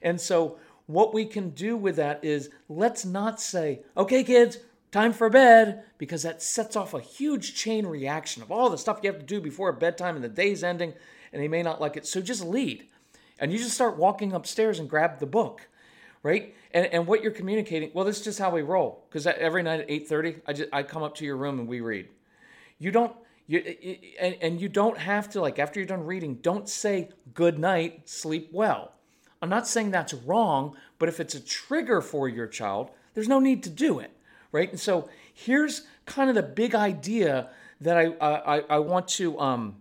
And 0.00 0.20
so 0.20 0.58
what 0.86 1.12
we 1.12 1.26
can 1.26 1.50
do 1.50 1.76
with 1.76 1.96
that 1.96 2.24
is 2.24 2.48
let's 2.68 3.04
not 3.04 3.40
say 3.40 3.82
okay 3.96 4.24
kids 4.24 4.58
time 4.90 5.12
for 5.12 5.28
bed 5.28 5.84
because 5.98 6.22
that 6.22 6.42
sets 6.42 6.76
off 6.76 6.94
a 6.94 7.00
huge 7.00 7.54
chain 7.54 7.86
reaction 7.86 8.42
of 8.42 8.50
all 8.50 8.70
the 8.70 8.78
stuff 8.78 9.00
you 9.02 9.10
have 9.10 9.20
to 9.20 9.26
do 9.26 9.38
before 9.38 9.70
bedtime 9.72 10.16
and 10.16 10.24
the 10.24 10.30
day's 10.30 10.64
ending 10.64 10.94
and 11.32 11.42
they 11.42 11.48
may 11.48 11.62
not 11.62 11.80
like 11.80 11.96
it. 11.96 12.06
So 12.06 12.20
just 12.20 12.44
lead. 12.44 12.86
And 13.38 13.52
you 13.52 13.58
just 13.58 13.74
start 13.74 13.96
walking 13.96 14.32
upstairs 14.32 14.78
and 14.78 14.88
grab 14.88 15.18
the 15.18 15.26
book, 15.26 15.68
right? 16.22 16.54
And, 16.72 16.86
and 16.86 17.06
what 17.06 17.22
you're 17.22 17.32
communicating, 17.32 17.90
well, 17.94 18.04
this 18.04 18.18
is 18.18 18.24
just 18.24 18.38
how 18.38 18.50
we 18.50 18.62
roll. 18.62 19.04
Because 19.08 19.26
every 19.26 19.62
night 19.62 19.80
at 19.80 19.88
8.30, 19.88 20.40
I, 20.46 20.52
just, 20.52 20.68
I 20.72 20.82
come 20.82 21.02
up 21.02 21.14
to 21.16 21.24
your 21.24 21.36
room 21.36 21.58
and 21.58 21.68
we 21.68 21.80
read. 21.80 22.08
You 22.78 22.90
don't, 22.90 23.14
you, 23.46 23.58
and, 24.20 24.36
and 24.40 24.60
you 24.60 24.68
don't 24.68 24.98
have 24.98 25.30
to, 25.30 25.40
like, 25.40 25.58
after 25.58 25.80
you're 25.80 25.86
done 25.86 26.04
reading, 26.04 26.36
don't 26.36 26.68
say 26.68 27.10
good 27.34 27.58
night, 27.58 28.08
sleep 28.08 28.50
well. 28.52 28.92
I'm 29.40 29.48
not 29.48 29.68
saying 29.68 29.92
that's 29.92 30.14
wrong, 30.14 30.76
but 30.98 31.08
if 31.08 31.20
it's 31.20 31.34
a 31.34 31.40
trigger 31.40 32.00
for 32.00 32.28
your 32.28 32.46
child, 32.46 32.90
there's 33.14 33.28
no 33.28 33.38
need 33.38 33.62
to 33.64 33.70
do 33.70 34.00
it, 34.00 34.10
right? 34.52 34.68
And 34.70 34.80
so 34.80 35.08
here's 35.32 35.82
kind 36.06 36.28
of 36.28 36.34
the 36.34 36.42
big 36.42 36.74
idea 36.74 37.50
that 37.80 37.96
I, 37.96 38.06
I, 38.20 38.58
I 38.68 38.78
want 38.80 39.08
to 39.08 39.38
um, 39.38 39.76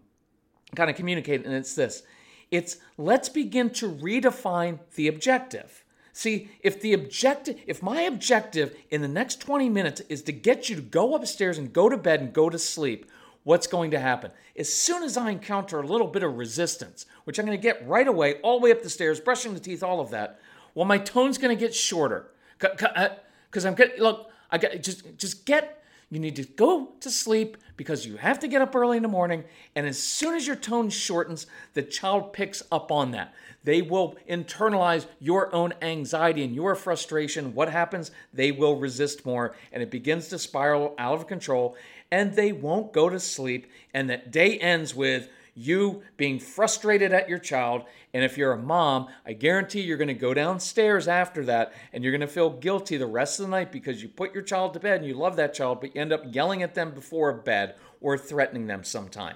kind 0.76 0.90
of 0.90 0.96
communicate, 0.96 1.46
and 1.46 1.54
it's 1.54 1.76
this 1.76 2.04
it's 2.50 2.78
let's 2.98 3.30
begin 3.30 3.70
to 3.72 3.92
redefine 3.92 4.80
the 4.96 5.08
objective. 5.08 5.84
See, 6.14 6.50
if 6.62 6.82
the 6.82 6.94
objective, 6.94 7.60
if 7.68 7.84
my 7.84 8.02
objective 8.02 8.76
in 8.90 9.02
the 9.02 9.08
next 9.08 9.40
20 9.40 9.70
minutes 9.70 10.02
is 10.10 10.24
to 10.24 10.32
get 10.32 10.68
you 10.68 10.76
to 10.76 10.82
go 10.82 11.14
upstairs 11.14 11.60
and 11.60 11.72
go 11.72 11.90
to 11.90 11.98
bed 11.98 12.22
and 12.22 12.34
go 12.34 12.50
to 12.50 12.58
sleep, 12.58 13.06
what's 13.44 13.68
going 13.68 13.92
to 13.92 14.00
happen? 14.00 14.32
As 14.58 14.74
soon 14.74 15.04
as 15.04 15.16
I 15.16 15.30
encounter 15.30 15.80
a 15.80 15.86
little 15.86 16.08
bit 16.08 16.24
of 16.24 16.36
resistance, 16.36 17.06
which 17.26 17.38
I'm 17.38 17.46
going 17.46 17.58
to 17.58 17.62
get 17.62 17.88
right 17.88 18.08
away, 18.08 18.36
all 18.42 18.60
the 18.60 18.64
way 18.64 18.72
up 18.72 18.82
the 18.82 18.90
stairs, 18.90 19.20
brushing 19.20 19.54
the 19.54 19.60
teeth, 19.60 19.84
all 19.84 20.00
of 20.00 20.10
that, 20.10 20.40
well, 20.74 20.86
my 20.86 20.98
tone's 20.98 21.38
going 21.38 21.56
to 21.56 21.60
get 21.60 21.76
shorter. 21.76 22.32
Because 22.58 23.66
uh, 23.66 23.68
I'm 23.68 23.76
getting, 23.76 24.02
look, 24.02 24.32
I 24.50 24.58
got 24.58 24.82
just 24.82 25.18
just 25.18 25.46
get 25.46 25.84
you 26.10 26.20
need 26.20 26.38
to 26.38 26.44
go 26.44 26.94
to 27.02 27.10
sleep 27.10 27.58
because 27.76 28.06
you 28.06 28.18
have 28.18 28.40
to 28.40 28.48
get 28.48 28.62
up 28.62 28.76
early 28.76 28.98
in 28.98 29.04
the 29.04 29.10
morning. 29.10 29.44
And 29.76 29.86
as 29.86 30.02
soon 30.02 30.36
as 30.36 30.48
your 30.48 30.56
tone 30.56 30.90
shortens, 30.90 31.48
the 31.74 31.84
child 31.84 32.34
picks 32.34 32.64
up 32.72 32.92
on 32.92 33.12
that. 33.12 33.34
They 33.64 33.82
will 33.82 34.16
internalize 34.30 35.06
your 35.20 35.54
own 35.54 35.74
anxiety 35.82 36.44
and 36.44 36.56
your 36.56 36.76
frustration. 36.76 37.54
What 37.54 37.70
happens? 37.70 38.12
They 38.34 38.52
will 38.52 38.78
resist 38.78 39.26
more 39.26 39.56
and 39.72 39.84
it 39.84 39.92
begins 39.92 40.30
to 40.30 40.40
spiral 40.40 40.96
out 40.98 41.16
of 41.16 41.28
control 41.28 41.76
and 42.10 42.34
they 42.34 42.54
won't 42.54 42.94
go 42.94 43.10
to 43.10 43.20
sleep. 43.20 43.68
And 43.94 44.10
that 44.10 44.32
day 44.32 44.58
ends 44.58 44.96
with 44.96 45.30
you 45.58 46.04
being 46.18 46.40
frustrated 46.40 47.12
at 47.12 47.28
your 47.28 47.40
child. 47.40 47.84
And 48.14 48.24
if 48.24 48.38
you're 48.38 48.54
a 48.54 48.62
mom, 48.62 49.08
I 49.26 49.34
guarantee 49.34 49.82
you're 49.82 49.98
going 49.98 50.08
to 50.08 50.14
go 50.14 50.34
downstairs 50.34 51.08
after 51.08 51.44
that 51.46 51.74
and 51.92 52.04
you're 52.04 52.12
going 52.12 52.22
to 52.22 52.28
feel 52.28 52.52
guilty 52.52 52.96
the 52.96 53.08
rest 53.08 53.40
of 53.40 53.46
the 53.46 53.52
night 53.52 53.72
because 53.72 54.04
you 54.04 54.08
put 54.08 54.34
your 54.34 54.44
child 54.44 54.74
to 54.74 54.80
bed 54.80 55.00
and 55.00 55.08
you 55.08 55.16
love 55.16 55.36
that 55.38 55.56
child, 55.56 55.82
but 55.82 55.96
you 55.96 56.02
end 56.02 56.14
up 56.14 56.24
yelling 56.34 56.62
at 56.62 56.76
them 56.76 56.92
before 56.92 57.34
bed 57.34 57.76
or 58.00 58.18
threatening 58.18 58.68
them 58.68 58.84
sometime. 58.84 59.36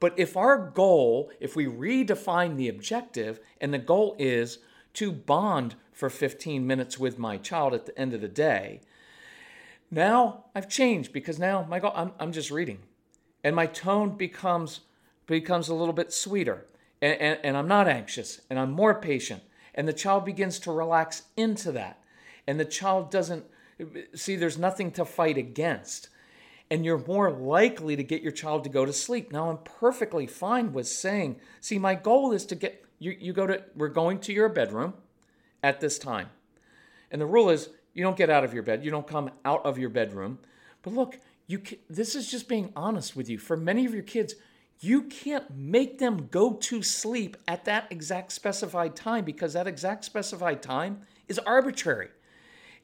But 0.00 0.18
if 0.18 0.36
our 0.36 0.58
goal, 0.58 1.30
if 1.40 1.54
we 1.54 1.66
redefine 1.66 2.56
the 2.56 2.68
objective, 2.68 3.40
and 3.60 3.72
the 3.72 3.78
goal 3.78 4.16
is 4.18 4.58
to 4.94 5.12
bond 5.12 5.76
for 5.92 6.10
15 6.10 6.66
minutes 6.66 6.98
with 6.98 7.18
my 7.18 7.38
child 7.38 7.72
at 7.72 7.86
the 7.86 7.98
end 7.98 8.12
of 8.12 8.20
the 8.20 8.28
day, 8.28 8.80
now 9.90 10.44
I've 10.54 10.68
changed 10.68 11.12
because 11.12 11.38
now 11.38 11.64
my 11.68 11.78
goal, 11.78 11.92
I'm, 11.94 12.12
I'm 12.18 12.32
just 12.32 12.50
reading. 12.50 12.80
And 13.44 13.54
my 13.54 13.66
tone 13.66 14.16
becomes 14.16 14.80
becomes 15.26 15.68
a 15.68 15.74
little 15.74 15.94
bit 15.94 16.12
sweeter. 16.12 16.66
And, 17.02 17.20
and, 17.20 17.38
and, 17.42 17.56
I'm 17.56 17.68
not 17.68 17.88
anxious 17.88 18.40
and 18.48 18.58
I'm 18.58 18.72
more 18.72 18.94
patient. 18.94 19.42
And 19.74 19.86
the 19.86 19.92
child 19.92 20.24
begins 20.24 20.58
to 20.60 20.72
relax 20.72 21.24
into 21.36 21.72
that. 21.72 22.00
And 22.46 22.58
the 22.58 22.64
child 22.64 23.10
doesn't 23.10 23.44
see 24.14 24.36
there's 24.36 24.56
nothing 24.58 24.90
to 24.92 25.04
fight 25.04 25.36
against. 25.36 26.08
And 26.70 26.84
you're 26.84 27.04
more 27.06 27.30
likely 27.30 27.94
to 27.96 28.02
get 28.02 28.22
your 28.22 28.32
child 28.32 28.64
to 28.64 28.70
go 28.70 28.84
to 28.84 28.92
sleep. 28.92 29.30
Now, 29.30 29.50
I'm 29.50 29.58
perfectly 29.58 30.26
fine 30.26 30.72
with 30.72 30.88
saying, 30.88 31.36
see, 31.60 31.78
my 31.78 31.94
goal 31.94 32.32
is 32.32 32.46
to 32.46 32.54
get 32.54 32.84
you, 32.98 33.14
you 33.18 33.32
go 33.32 33.46
to, 33.46 33.62
we're 33.74 33.88
going 33.88 34.20
to 34.20 34.32
your 34.32 34.48
bedroom 34.48 34.94
at 35.62 35.80
this 35.80 35.98
time. 35.98 36.30
And 37.10 37.20
the 37.20 37.26
rule 37.26 37.50
is 37.50 37.68
you 37.94 38.02
don't 38.02 38.16
get 38.16 38.30
out 38.30 38.44
of 38.44 38.54
your 38.54 38.62
bed, 38.62 38.84
you 38.84 38.90
don't 38.90 39.06
come 39.06 39.30
out 39.44 39.64
of 39.64 39.78
your 39.78 39.90
bedroom. 39.90 40.38
But 40.82 40.94
look, 40.94 41.18
you 41.46 41.58
can, 41.60 41.78
this 41.88 42.14
is 42.14 42.30
just 42.30 42.48
being 42.48 42.72
honest 42.74 43.14
with 43.14 43.28
you. 43.28 43.38
For 43.38 43.56
many 43.56 43.84
of 43.86 43.94
your 43.94 44.02
kids, 44.02 44.34
you 44.80 45.02
can't 45.02 45.56
make 45.56 45.98
them 45.98 46.28
go 46.30 46.52
to 46.52 46.82
sleep 46.82 47.36
at 47.48 47.64
that 47.64 47.86
exact 47.90 48.32
specified 48.32 48.94
time 48.94 49.24
because 49.24 49.54
that 49.54 49.66
exact 49.66 50.04
specified 50.04 50.62
time 50.62 51.02
is 51.28 51.38
arbitrary. 51.40 52.08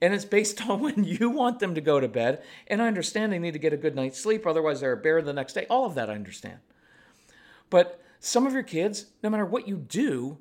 And 0.01 0.15
it's 0.15 0.25
based 0.25 0.67
on 0.69 0.81
when 0.81 1.05
you 1.05 1.31
want 1.31 1.61
them 1.61 1.75
to 1.75 1.81
go 1.81 2.01
to 2.01 2.09
bed. 2.09 2.43
And 2.67 2.83
I 2.83 2.87
understand 2.87 3.33
they 3.33 3.39
need 3.39 3.53
to 3.53 3.59
get 3.59 3.73
a 3.73 3.79
good 3.79 3.95
night's 3.95 4.21
sleep, 4.21 4.47
otherwise, 4.47 4.81
they're 4.81 4.93
a 4.93 4.97
bear 4.97 5.21
the 5.23 5.33
next 5.33 5.53
day. 5.53 5.67
All 5.69 5.85
of 5.85 5.95
that 5.95 6.11
I 6.11 6.15
understand. 6.15 6.59
But 7.71 8.03
some 8.21 8.47
of 8.47 8.53
your 8.53 8.63
kids, 8.63 9.07
no 9.23 9.31
matter 9.31 9.47
what 9.47 9.69
you 9.69 9.77
do, 9.77 10.39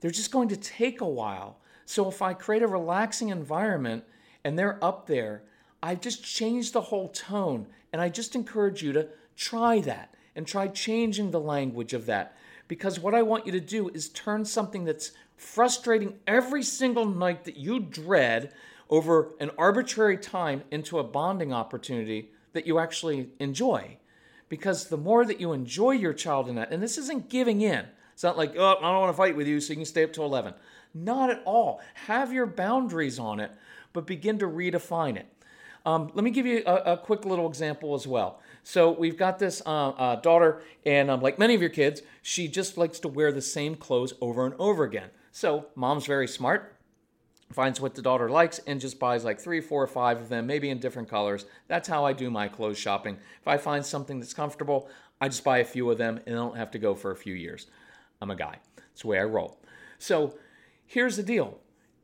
they're 0.00 0.10
just 0.10 0.30
going 0.30 0.48
to 0.48 0.56
take 0.56 1.00
a 1.00 1.08
while. 1.08 1.58
So 1.86 2.08
if 2.08 2.22
I 2.22 2.32
create 2.34 2.62
a 2.62 2.66
relaxing 2.66 3.28
environment 3.28 4.04
and 4.42 4.58
they're 4.58 4.82
up 4.82 5.06
there, 5.06 5.42
I've 5.82 6.00
just 6.00 6.24
change 6.24 6.72
the 6.72 6.80
whole 6.80 7.08
tone. 7.08 7.66
And 7.92 8.00
I 8.00 8.08
just 8.08 8.34
encourage 8.34 8.82
you 8.82 8.92
to 8.92 9.08
try 9.36 9.80
that 9.80 10.14
and 10.36 10.46
try 10.46 10.68
changing 10.68 11.30
the 11.30 11.40
language 11.40 11.92
of 11.92 12.06
that. 12.06 12.36
Because 12.68 12.98
what 12.98 13.14
I 13.14 13.22
want 13.22 13.46
you 13.46 13.52
to 13.52 13.60
do 13.60 13.88
is 13.90 14.08
turn 14.08 14.44
something 14.44 14.84
that's 14.84 15.12
frustrating 15.36 16.14
every 16.26 16.62
single 16.62 17.04
night 17.04 17.44
that 17.44 17.56
you 17.56 17.80
dread 17.80 18.52
over 18.90 19.34
an 19.40 19.50
arbitrary 19.58 20.16
time 20.16 20.62
into 20.70 20.98
a 20.98 21.04
bonding 21.04 21.52
opportunity 21.52 22.30
that 22.52 22.66
you 22.66 22.78
actually 22.78 23.30
enjoy. 23.38 23.96
Because 24.48 24.88
the 24.88 24.96
more 24.96 25.24
that 25.24 25.40
you 25.40 25.52
enjoy 25.52 25.92
your 25.92 26.12
child 26.12 26.48
in 26.48 26.54
that, 26.56 26.70
and 26.70 26.82
this 26.82 26.98
isn't 26.98 27.28
giving 27.28 27.60
in, 27.60 27.86
it's 28.12 28.22
not 28.22 28.36
like, 28.36 28.54
oh, 28.56 28.76
I 28.76 28.80
don't 28.80 29.00
want 29.00 29.12
to 29.12 29.16
fight 29.16 29.36
with 29.36 29.48
you, 29.48 29.60
so 29.60 29.72
you 29.72 29.76
can 29.76 29.84
stay 29.84 30.04
up 30.04 30.12
till 30.12 30.24
11. 30.24 30.54
Not 30.94 31.30
at 31.30 31.42
all. 31.44 31.80
Have 31.94 32.32
your 32.32 32.46
boundaries 32.46 33.18
on 33.18 33.40
it, 33.40 33.50
but 33.92 34.06
begin 34.06 34.38
to 34.38 34.46
redefine 34.46 35.16
it. 35.16 35.26
Um, 35.84 36.10
let 36.14 36.24
me 36.24 36.30
give 36.30 36.46
you 36.46 36.62
a, 36.64 36.92
a, 36.92 36.96
quick 36.96 37.26
little 37.26 37.46
example 37.46 37.94
as 37.94 38.06
well. 38.06 38.40
So 38.66 38.90
we've 38.90 39.18
got 39.18 39.38
this 39.38 39.62
uh, 39.66 39.90
uh, 39.90 40.16
daughter, 40.16 40.62
and 40.86 41.10
um, 41.10 41.20
like 41.20 41.38
many 41.38 41.54
of 41.54 41.60
your 41.60 41.70
kids, 41.70 42.00
she 42.22 42.48
just 42.48 42.78
likes 42.78 42.98
to 43.00 43.08
wear 43.08 43.30
the 43.30 43.42
same 43.42 43.74
clothes 43.74 44.14
over 44.22 44.46
and 44.46 44.54
over 44.58 44.84
again. 44.84 45.10
So 45.32 45.66
mom's 45.74 46.06
very 46.06 46.26
smart, 46.26 46.74
finds 47.52 47.78
what 47.78 47.94
the 47.94 48.00
daughter 48.00 48.30
likes, 48.30 48.60
and 48.60 48.80
just 48.80 48.98
buys 48.98 49.22
like 49.22 49.38
three, 49.38 49.60
four, 49.60 49.82
or 49.82 49.86
five 49.86 50.18
of 50.18 50.30
them, 50.30 50.46
maybe 50.46 50.70
in 50.70 50.78
different 50.78 51.10
colors. 51.10 51.44
That's 51.68 51.86
how 51.86 52.06
I 52.06 52.14
do 52.14 52.30
my 52.30 52.48
clothes 52.48 52.78
shopping. 52.78 53.18
If 53.38 53.46
I 53.46 53.58
find 53.58 53.84
something 53.84 54.18
that's 54.18 54.32
comfortable, 54.32 54.88
I 55.20 55.28
just 55.28 55.44
buy 55.44 55.58
a 55.58 55.64
few 55.64 55.90
of 55.90 55.98
them, 55.98 56.20
and 56.24 56.34
I 56.34 56.38
don't 56.38 56.56
have 56.56 56.70
to 56.70 56.78
go 56.78 56.94
for 56.94 57.10
a 57.10 57.16
few 57.16 57.34
years. 57.34 57.66
I'm 58.22 58.30
a 58.30 58.36
guy. 58.36 58.60
It's 58.92 59.02
the 59.02 59.08
way 59.08 59.18
I 59.18 59.24
roll. 59.24 59.60
So 59.98 60.38
here's 60.86 61.18
the 61.18 61.22
deal. 61.22 61.58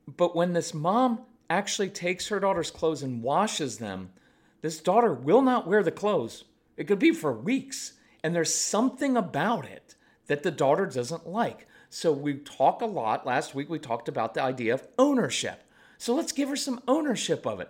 But 0.07 0.35
when 0.35 0.53
this 0.53 0.75
mom 0.75 1.21
actually 1.49 1.89
takes 1.89 2.27
her 2.27 2.39
daughter's 2.39 2.69
clothes 2.69 3.01
and 3.01 3.23
washes 3.23 3.79
them, 3.79 4.11
this 4.61 4.79
daughter 4.79 5.11
will 5.11 5.41
not 5.41 5.67
wear 5.67 5.81
the 5.81 5.91
clothes 5.91 6.43
it 6.81 6.87
could 6.87 6.97
be 6.97 7.11
for 7.11 7.31
weeks. 7.31 7.93
And 8.23 8.33
there's 8.33 8.53
something 8.53 9.15
about 9.15 9.65
it 9.65 9.93
that 10.25 10.41
the 10.41 10.49
daughter 10.49 10.87
doesn't 10.87 11.27
like. 11.27 11.67
So 11.91 12.11
we 12.11 12.33
talk 12.33 12.81
a 12.81 12.87
lot. 12.87 13.23
Last 13.23 13.53
week 13.53 13.69
we 13.69 13.77
talked 13.77 14.07
about 14.07 14.33
the 14.33 14.41
idea 14.41 14.73
of 14.73 14.87
ownership. 14.97 15.63
So 15.99 16.15
let's 16.15 16.31
give 16.31 16.49
her 16.49 16.55
some 16.55 16.81
ownership 16.87 17.45
of 17.45 17.59
it. 17.59 17.69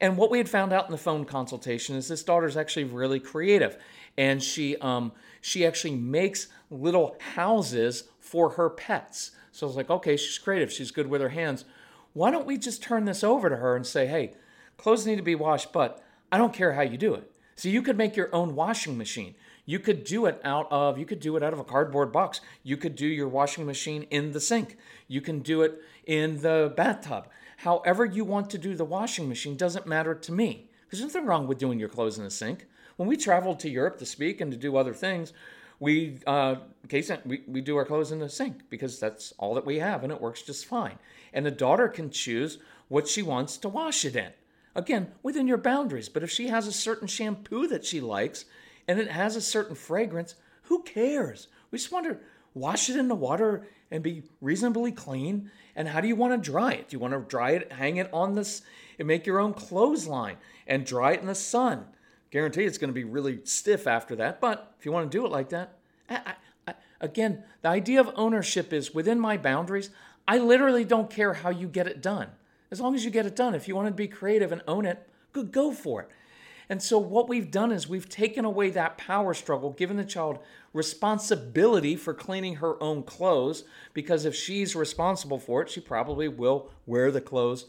And 0.00 0.16
what 0.16 0.30
we 0.30 0.38
had 0.38 0.48
found 0.48 0.72
out 0.72 0.86
in 0.86 0.92
the 0.92 0.96
phone 0.96 1.26
consultation 1.26 1.96
is 1.96 2.08
this 2.08 2.22
daughter's 2.22 2.56
actually 2.56 2.84
really 2.84 3.20
creative, 3.20 3.76
and 4.16 4.42
she 4.42 4.76
um, 4.76 5.12
she 5.40 5.66
actually 5.66 5.96
makes 5.96 6.48
little 6.70 7.16
houses 7.34 8.04
for 8.18 8.50
her 8.50 8.70
pets. 8.70 9.32
So 9.52 9.66
I 9.66 9.68
was 9.68 9.76
like, 9.76 9.90
okay, 9.90 10.16
she's 10.16 10.38
creative, 10.38 10.72
she's 10.72 10.90
good 10.90 11.08
with 11.08 11.20
her 11.20 11.30
hands. 11.30 11.66
Why 12.14 12.30
don't 12.30 12.46
we 12.46 12.56
just 12.56 12.82
turn 12.82 13.04
this 13.04 13.22
over 13.22 13.50
to 13.50 13.56
her 13.56 13.76
and 13.76 13.86
say, 13.86 14.06
hey, 14.06 14.34
clothes 14.78 15.06
need 15.06 15.16
to 15.16 15.22
be 15.22 15.34
washed, 15.34 15.72
but 15.72 16.02
I 16.32 16.38
don't 16.38 16.54
care 16.54 16.72
how 16.72 16.82
you 16.82 16.96
do 16.96 17.14
it. 17.14 17.30
So 17.56 17.68
you 17.70 17.82
could 17.82 17.96
make 17.96 18.16
your 18.16 18.32
own 18.34 18.54
washing 18.54 18.96
machine. 18.96 19.34
You 19.64 19.80
could 19.80 20.04
do 20.04 20.26
it 20.26 20.40
out 20.44 20.68
of 20.70 20.98
you 20.98 21.04
could 21.04 21.20
do 21.20 21.36
it 21.36 21.42
out 21.42 21.52
of 21.52 21.58
a 21.58 21.64
cardboard 21.64 22.12
box. 22.12 22.40
You 22.62 22.76
could 22.76 22.94
do 22.94 23.06
your 23.06 23.28
washing 23.28 23.66
machine 23.66 24.02
in 24.10 24.32
the 24.32 24.40
sink. 24.40 24.76
You 25.08 25.20
can 25.20 25.40
do 25.40 25.62
it 25.62 25.82
in 26.06 26.42
the 26.42 26.72
bathtub. 26.76 27.28
However 27.58 28.04
you 28.04 28.24
want 28.24 28.50
to 28.50 28.58
do 28.58 28.76
the 28.76 28.84
washing 28.84 29.28
machine 29.28 29.56
doesn't 29.56 29.86
matter 29.86 30.14
to 30.14 30.32
me. 30.32 30.70
There's 30.90 31.02
nothing 31.02 31.26
wrong 31.26 31.46
with 31.48 31.58
doing 31.58 31.80
your 31.80 31.88
clothes 31.88 32.18
in 32.18 32.24
the 32.24 32.30
sink. 32.30 32.66
When 32.96 33.08
we 33.08 33.16
traveled 33.16 33.58
to 33.60 33.70
Europe 33.70 33.98
to 33.98 34.06
speak 34.06 34.40
and 34.40 34.52
to 34.52 34.56
do 34.56 34.76
other 34.76 34.94
things, 34.94 35.32
we 35.80 36.20
uh, 36.26 36.56
case 36.88 37.10
we, 37.24 37.42
we 37.48 37.60
do 37.60 37.76
our 37.76 37.84
clothes 37.84 38.12
in 38.12 38.20
the 38.20 38.28
sink 38.28 38.70
because 38.70 39.00
that's 39.00 39.32
all 39.38 39.54
that 39.54 39.66
we 39.66 39.78
have 39.78 40.04
and 40.04 40.12
it 40.12 40.20
works 40.20 40.42
just 40.42 40.66
fine. 40.66 40.98
And 41.32 41.44
the 41.44 41.50
daughter 41.50 41.88
can 41.88 42.10
choose 42.10 42.58
what 42.88 43.08
she 43.08 43.22
wants 43.22 43.56
to 43.58 43.68
wash 43.68 44.04
it 44.04 44.14
in. 44.14 44.30
Again, 44.76 45.10
within 45.22 45.48
your 45.48 45.56
boundaries. 45.56 46.10
But 46.10 46.22
if 46.22 46.30
she 46.30 46.48
has 46.48 46.66
a 46.66 46.72
certain 46.72 47.08
shampoo 47.08 47.66
that 47.68 47.84
she 47.84 48.00
likes 48.00 48.44
and 48.86 49.00
it 49.00 49.10
has 49.10 49.34
a 49.34 49.40
certain 49.40 49.74
fragrance, 49.74 50.34
who 50.64 50.82
cares? 50.82 51.48
We 51.70 51.78
just 51.78 51.90
want 51.90 52.06
to 52.06 52.18
wash 52.52 52.90
it 52.90 52.96
in 52.96 53.08
the 53.08 53.14
water 53.14 53.66
and 53.90 54.02
be 54.02 54.24
reasonably 54.42 54.92
clean. 54.92 55.50
And 55.74 55.88
how 55.88 56.02
do 56.02 56.08
you 56.08 56.14
want 56.14 56.34
to 56.34 56.50
dry 56.50 56.72
it? 56.72 56.88
Do 56.88 56.96
you 56.96 57.00
want 57.00 57.14
to 57.14 57.20
dry 57.20 57.52
it, 57.52 57.72
hang 57.72 57.96
it 57.96 58.10
on 58.12 58.34
this, 58.34 58.62
and 58.98 59.08
make 59.08 59.26
your 59.26 59.40
own 59.40 59.54
clothesline 59.54 60.36
and 60.66 60.84
dry 60.84 61.12
it 61.12 61.20
in 61.20 61.26
the 61.26 61.34
sun? 61.34 61.86
Guarantee 62.30 62.64
it's 62.64 62.78
going 62.78 62.90
to 62.90 62.94
be 62.94 63.04
really 63.04 63.40
stiff 63.44 63.86
after 63.86 64.14
that. 64.16 64.42
But 64.42 64.74
if 64.78 64.84
you 64.84 64.92
want 64.92 65.10
to 65.10 65.18
do 65.18 65.24
it 65.24 65.32
like 65.32 65.48
that, 65.50 65.78
I, 66.10 66.34
I, 66.68 66.74
again, 67.00 67.44
the 67.62 67.70
idea 67.70 68.00
of 68.00 68.10
ownership 68.14 68.74
is 68.74 68.94
within 68.94 69.18
my 69.18 69.38
boundaries. 69.38 69.88
I 70.28 70.36
literally 70.36 70.84
don't 70.84 71.08
care 71.08 71.32
how 71.32 71.48
you 71.48 71.66
get 71.66 71.86
it 71.86 72.02
done. 72.02 72.28
As 72.70 72.80
long 72.80 72.94
as 72.94 73.04
you 73.04 73.10
get 73.10 73.26
it 73.26 73.36
done. 73.36 73.54
If 73.54 73.68
you 73.68 73.76
want 73.76 73.88
to 73.88 73.94
be 73.94 74.08
creative 74.08 74.52
and 74.52 74.62
own 74.66 74.86
it, 74.86 75.08
good, 75.32 75.52
go 75.52 75.72
for 75.72 76.02
it. 76.02 76.08
And 76.68 76.82
so, 76.82 76.98
what 76.98 77.28
we've 77.28 77.50
done 77.50 77.70
is 77.70 77.88
we've 77.88 78.08
taken 78.08 78.44
away 78.44 78.70
that 78.70 78.98
power 78.98 79.34
struggle, 79.34 79.70
given 79.70 79.96
the 79.96 80.04
child 80.04 80.40
responsibility 80.72 81.94
for 81.94 82.12
cleaning 82.12 82.56
her 82.56 82.82
own 82.82 83.04
clothes, 83.04 83.62
because 83.94 84.24
if 84.24 84.34
she's 84.34 84.74
responsible 84.74 85.38
for 85.38 85.62
it, 85.62 85.70
she 85.70 85.80
probably 85.80 86.26
will 86.26 86.70
wear 86.84 87.12
the 87.12 87.20
clothes 87.20 87.66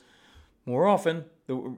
more 0.65 0.87
often 0.87 1.25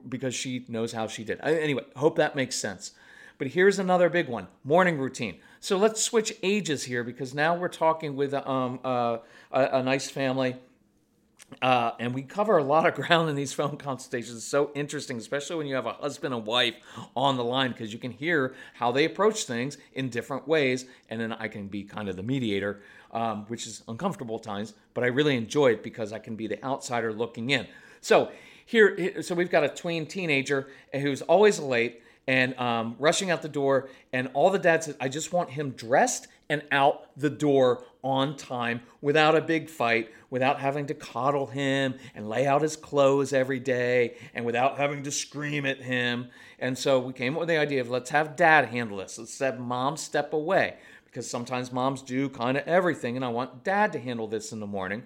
because 0.08 0.34
she 0.34 0.64
knows 0.68 0.92
how 0.92 1.06
she 1.06 1.22
did. 1.22 1.38
Anyway, 1.42 1.84
hope 1.96 2.16
that 2.16 2.34
makes 2.34 2.56
sense. 2.56 2.92
But 3.38 3.48
here's 3.48 3.78
another 3.78 4.08
big 4.08 4.28
one 4.28 4.48
morning 4.64 4.98
routine. 4.98 5.38
So 5.60 5.76
let's 5.76 6.02
switch 6.02 6.34
ages 6.42 6.84
here 6.84 7.04
because 7.04 7.34
now 7.34 7.56
we're 7.56 7.68
talking 7.68 8.16
with 8.16 8.34
um, 8.34 8.80
uh, 8.84 9.18
a, 9.52 9.78
a 9.78 9.82
nice 9.82 10.10
family 10.10 10.56
uh, 11.62 11.92
and 11.98 12.14
we 12.14 12.22
cover 12.22 12.58
a 12.58 12.62
lot 12.62 12.86
of 12.86 12.94
ground 13.06 13.28
in 13.28 13.36
these 13.36 13.52
phone 13.52 13.76
consultations. 13.76 14.36
It's 14.36 14.46
so 14.46 14.70
interesting, 14.74 15.18
especially 15.18 15.56
when 15.56 15.66
you 15.66 15.74
have 15.74 15.86
a 15.86 15.92
husband 15.94 16.34
and 16.34 16.46
wife 16.46 16.74
on 17.16 17.36
the 17.36 17.44
line, 17.44 17.72
because 17.72 17.92
you 17.92 17.98
can 17.98 18.10
hear 18.10 18.54
how 18.74 18.92
they 18.92 19.04
approach 19.04 19.44
things 19.44 19.78
in 19.94 20.08
different 20.08 20.46
ways. 20.46 20.86
And 21.08 21.20
then 21.20 21.32
I 21.32 21.48
can 21.48 21.66
be 21.66 21.82
kind 21.82 22.08
of 22.08 22.16
the 22.16 22.22
mediator, 22.22 22.80
um, 23.12 23.44
which 23.46 23.66
is 23.66 23.82
uncomfortable 23.88 24.36
at 24.36 24.42
times, 24.42 24.74
but 24.94 25.04
I 25.04 25.08
really 25.08 25.36
enjoy 25.36 25.72
it 25.72 25.82
because 25.82 26.12
I 26.12 26.18
can 26.18 26.36
be 26.36 26.46
the 26.46 26.62
outsider 26.64 27.12
looking 27.12 27.50
in. 27.50 27.66
So 28.00 28.30
here, 28.64 29.20
so 29.22 29.34
we've 29.34 29.50
got 29.50 29.64
a 29.64 29.68
tween 29.68 30.06
teenager 30.06 30.68
who's 30.92 31.22
always 31.22 31.58
late 31.58 32.02
and 32.26 32.56
um, 32.58 32.94
rushing 32.98 33.30
out 33.30 33.42
the 33.42 33.48
door, 33.48 33.88
and 34.12 34.30
all 34.34 34.50
the 34.50 34.58
dad 34.58 34.84
says, 34.84 34.96
"I 35.00 35.08
just 35.08 35.32
want 35.32 35.50
him 35.50 35.70
dressed 35.70 36.28
and 36.48 36.62
out 36.70 37.06
the 37.16 37.30
door 37.30 37.84
on 38.02 38.36
time 38.36 38.80
without 39.00 39.36
a 39.36 39.40
big 39.40 39.68
fight, 39.68 40.10
without 40.30 40.60
having 40.60 40.86
to 40.86 40.94
coddle 40.94 41.46
him 41.46 41.94
and 42.14 42.28
lay 42.28 42.46
out 42.46 42.62
his 42.62 42.76
clothes 42.76 43.32
every 43.32 43.60
day, 43.60 44.16
and 44.34 44.44
without 44.44 44.78
having 44.78 45.02
to 45.02 45.10
scream 45.10 45.66
at 45.66 45.82
him. 45.82 46.28
And 46.58 46.78
so 46.78 46.98
we 46.98 47.12
came 47.12 47.34
up 47.34 47.40
with 47.40 47.48
the 47.48 47.58
idea 47.58 47.80
of 47.80 47.90
let's 47.90 48.10
have 48.10 48.36
dad 48.36 48.66
handle 48.66 48.98
this. 48.98 49.18
Let's 49.18 49.38
have 49.38 49.58
mom 49.58 49.96
step 49.96 50.32
away 50.32 50.76
because 51.06 51.28
sometimes 51.28 51.72
moms 51.72 52.02
do 52.02 52.28
kind 52.28 52.56
of 52.56 52.66
everything, 52.66 53.16
and 53.16 53.24
I 53.24 53.28
want 53.28 53.64
dad 53.64 53.92
to 53.92 53.98
handle 53.98 54.28
this 54.28 54.52
in 54.52 54.60
the 54.60 54.66
morning. 54.66 55.02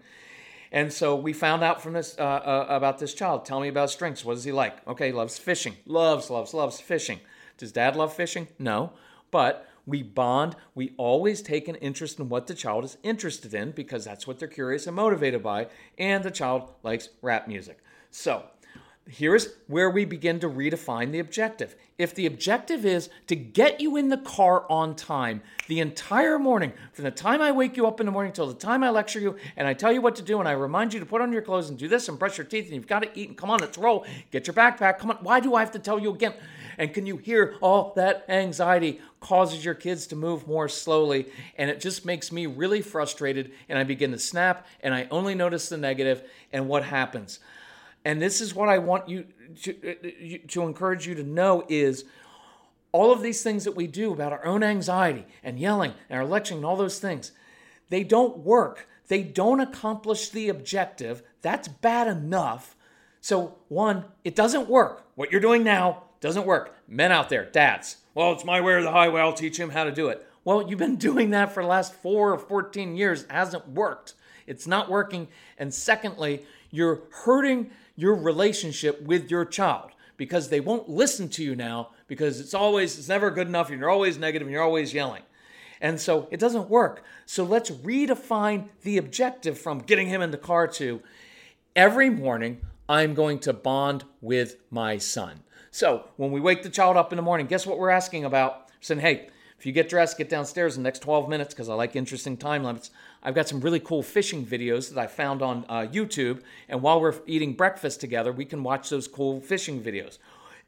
And 0.71 0.93
so 0.93 1.15
we 1.15 1.33
found 1.33 1.63
out 1.63 1.81
from 1.81 1.93
this 1.93 2.17
uh, 2.19 2.23
uh, 2.23 2.67
about 2.69 2.99
this 2.99 3.15
child. 3.15 3.45
Tell 3.45 3.61
me 3.61 3.69
about 3.69 3.91
strengths. 3.91 4.25
What 4.25 4.35
does 4.35 4.45
he 4.45 4.53
like? 4.53 4.87
Okay, 4.89 5.07
he 5.07 5.13
loves 5.13 5.39
fishing. 5.39 5.77
Loves, 5.87 6.31
loves, 6.31 6.53
loves 6.53 6.81
fishing. 6.81 7.21
Does 7.57 7.71
dad 7.71 7.95
love 7.95 8.13
fishing? 8.13 8.49
No. 8.59 8.93
But 9.31 9.69
we 9.87 10.03
bond. 10.03 10.57
We 10.75 10.95
always 10.97 11.43
take 11.43 11.69
an 11.69 11.77
interest 11.77 12.19
in 12.19 12.29
what 12.29 12.47
the 12.47 12.55
child 12.55 12.85
is 12.85 12.97
interested 13.03 13.55
in 13.55 13.73
because 13.73 14.05
that's 14.05 14.27
what 14.27 14.39
they're 14.39 14.49
curious 14.49 14.87
and 14.87 14.97
motivated 14.97 15.43
by. 15.43 15.69
And 15.99 16.25
the 16.25 16.31
child 16.31 16.71
likes 16.83 17.11
rap 17.23 17.49
music. 17.49 17.79
So 18.11 18.45
here's 19.07 19.49
where 19.67 19.91
we 19.91 20.05
begin 20.05 20.41
to 20.41 20.49
redefine 20.49 21.13
the 21.13 21.19
objective. 21.19 21.77
If 21.99 22.15
the 22.15 22.27
objective 22.27 22.87
is 22.87 23.11
to 23.27 23.37
get 23.37 23.81
you 23.81 23.97
in 23.97 24.09
the 24.09 24.17
car 24.17 24.65
on 24.71 24.97
time 24.97 25.43
the 25.69 25.81
entire 25.81 26.39
morning, 26.39 26.73
from 26.93 27.05
the 27.05 27.11
time 27.11 27.43
I 27.43 27.53
wake 27.53 27.77
you 27.77 27.87
up 27.87 28.01
in 28.01 28.07
the 28.07 28.13
morning 28.13 28.33
till 28.33 28.47
the 28.47 28.55
time 28.55 28.83
I 28.83 28.91
lecture 28.91 29.21
you 29.21 29.37
and 29.57 29.69
I 29.69 29.75
tell 29.75 29.93
you 29.93 30.01
what 30.01 30.17
to 30.17 30.23
do 30.23 30.41
and 30.41 30.49
I 30.49 30.53
remind 30.53 30.95
you 30.95 31.01
to 31.01 31.07
put 31.07 31.21
on 31.21 31.33
your 31.33 31.43
clothes 31.43 31.69
and 31.69 31.79
do 31.79 31.87
this 31.87 32.09
and 32.09 32.19
brush 32.19 32.39
your 32.39 32.47
teeth 32.47 32.65
and 32.65 32.75
you've 32.75 32.87
got 32.87 33.03
to 33.03 33.19
eat 33.19 33.29
and 33.29 33.37
come 33.37 33.51
on, 33.51 33.61
let's 33.61 33.77
roll. 33.77 34.07
Get 34.31 34.47
your 34.47 34.55
backpack. 34.55 34.99
Come 34.99 35.11
on. 35.11 35.19
Why 35.19 35.41
do 35.41 35.55
I 35.55 35.61
have 35.61 35.73
to 35.73 35.79
tell 35.79 35.99
you 35.99 36.13
again? 36.13 36.35
And 36.79 36.93
can 36.93 37.07
you 37.07 37.17
hear 37.17 37.57
all 37.61 37.93
that 37.97 38.25
anxiety 38.29 39.01
causes 39.21 39.65
your 39.65 39.75
kids 39.75 40.07
to 40.09 40.17
move 40.17 40.47
more 40.47 40.69
slowly? 40.69 41.27
And 41.57 41.71
it 41.71 41.81
just 41.81 42.05
makes 42.05 42.33
me 42.33 42.47
really 42.47 42.83
frustrated. 42.83 43.53
And 43.69 43.79
I 43.79 43.85
begin 43.85 44.13
to 44.13 44.19
snap 44.19 44.67
and 44.81 44.95
I 44.95 45.07
only 45.11 45.35
notice 45.35 45.69
the. 45.69 46.23
And 46.53 46.69
what 46.69 46.85
happens? 46.85 47.41
And 48.05 48.21
this 48.21 48.41
is 48.41 48.55
what 48.55 48.69
I 48.69 48.79
want 48.79 49.09
you 49.09 49.25
to, 49.63 49.77
uh, 49.83 50.09
uh, 50.09 50.39
to 50.49 50.63
encourage 50.63 51.07
you 51.07 51.15
to 51.15 51.23
know 51.23 51.65
is 51.69 52.05
all 52.93 53.13
of 53.13 53.23
these 53.23 53.43
things 53.43 53.65
that 53.65 53.75
we 53.75 53.87
do 53.87 54.13
about 54.13 54.33
our 54.33 54.45
own 54.45 54.63
anxiety 54.63 55.27
and 55.43 55.59
yelling 55.59 55.95
and 56.09 56.19
our 56.19 56.27
lecturing 56.27 56.59
and 56.59 56.67
all 56.67 56.77
those 56.77 56.99
things, 56.99 57.33
they 57.89 58.05
don't 58.05 58.39
work. 58.39 58.89
They 59.09 59.23
don't 59.23 59.61
accomplish 59.61 60.29
the 60.29 60.49
objective. 60.49 61.23
That's 61.43 61.69
bad 61.69 62.07
enough. 62.07 62.77
So, 63.21 63.57
one, 63.69 64.05
it 64.23 64.35
doesn't 64.35 64.69
work. 64.69 65.05
What 65.15 65.33
you're 65.33 65.41
doing 65.41 65.65
now 65.65 66.05
doesn't 66.25 66.47
work. 66.47 66.75
Men 66.89 67.13
out 67.13 67.29
there, 67.29 67.45
dads, 67.45 67.99
well, 68.15 68.33
it's 68.33 68.47
my 68.47 68.59
way 68.63 68.73
or 68.73 68.83
the 68.83 68.91
highway. 68.91 69.21
I'll 69.21 69.35
teach 69.35 69.61
him 69.61 69.69
how 69.69 69.85
to 69.85 69.93
do 69.93 70.09
it. 70.09 70.27
Well, 70.43 70.67
you've 70.67 70.79
been 70.79 70.97
doing 71.11 71.31
that 71.31 71.53
for 71.53 71.63
the 71.63 71.69
last 71.69 71.95
four 71.95 72.33
or 72.33 72.39
14 72.39 72.97
years. 72.97 73.25
It 73.25 73.31
hasn't 73.31 73.69
worked. 73.69 74.15
It's 74.47 74.67
not 74.67 74.89
working. 74.89 75.29
And 75.59 75.73
secondly, 75.73 76.47
you're 76.71 77.03
hurting 77.11 77.71
your 77.95 78.15
relationship 78.15 79.03
with 79.03 79.31
your 79.31 79.45
child 79.45 79.91
because 80.17 80.49
they 80.49 80.61
won't 80.61 80.89
listen 80.89 81.29
to 81.29 81.45
you 81.45 81.55
now 81.55 81.91
because 82.09 82.41
it's 82.41 82.55
always, 82.55 82.99
it's 82.99 83.09
never 83.09 83.31
good 83.31 83.47
enough 83.47 83.69
and 83.69 83.79
you're 83.79 83.91
always 83.91 84.17
negative 84.17 84.47
and 84.47 84.53
you're 84.53 84.63
always 84.63 84.95
yelling. 84.95 85.23
And 85.83 86.01
so 86.01 86.27
it 86.31 86.41
doesn't 86.41 86.71
work. 86.71 87.05
So 87.27 87.45
let's 87.45 87.71
redefine 87.71 88.69
the 88.81 88.97
objective 88.97 89.59
from 89.59 89.81
getting 89.81 90.09
him 90.09 90.23
in 90.23 90.31
the 90.31 90.39
car 90.39 90.69
to 90.69 91.03
every 91.77 92.09
morning, 92.09 92.63
I'm 92.89 93.13
going 93.13 93.41
to 93.41 93.53
bond 93.53 94.05
with 94.23 94.57
my 94.71 94.97
son. 94.97 95.43
So 95.75 96.05
when 96.19 96.31
we 96.31 96.39
wake 96.39 96.63
the 96.63 96.71
child 96.71 96.97
up 96.97 97.13
in 97.13 97.17
the 97.17 97.23
morning, 97.23 97.49
guess 97.49 97.67
what 97.67 97.79
we're 97.81 97.91
asking 97.91 98.25
about? 98.25 98.69
saying, 98.81 99.01
hey, 99.01 99.29
if 99.59 99.67
you 99.67 99.73
get 99.73 99.89
dressed, 99.89 100.17
get 100.17 100.29
downstairs 100.29 100.77
in 100.77 100.85
the 100.85 100.87
next 100.87 101.01
12 101.01 101.29
minutes 101.29 101.53
because 101.53 101.69
I 101.69 101.75
like 101.75 101.97
interesting 101.97 102.37
time 102.37 102.63
limits. 102.63 102.93
I've 103.25 103.35
got 103.35 103.49
some 103.49 103.59
really 103.59 103.81
cool 103.81 104.01
fishing 104.01 104.47
videos 104.47 104.91
that 104.91 105.01
I 105.01 105.09
found 105.09 105.43
on 105.43 105.65
uh, 105.69 105.89
YouTube. 105.91 106.43
And 106.69 106.81
while 106.81 107.01
we're 107.01 107.17
eating 107.27 107.55
breakfast 107.55 108.01
together, 108.01 108.31
we 108.31 108.45
can 108.45 108.63
watch 108.63 108.89
those 108.89 109.09
cool 109.09 109.41
fishing 109.41 109.83
videos. 109.83 110.19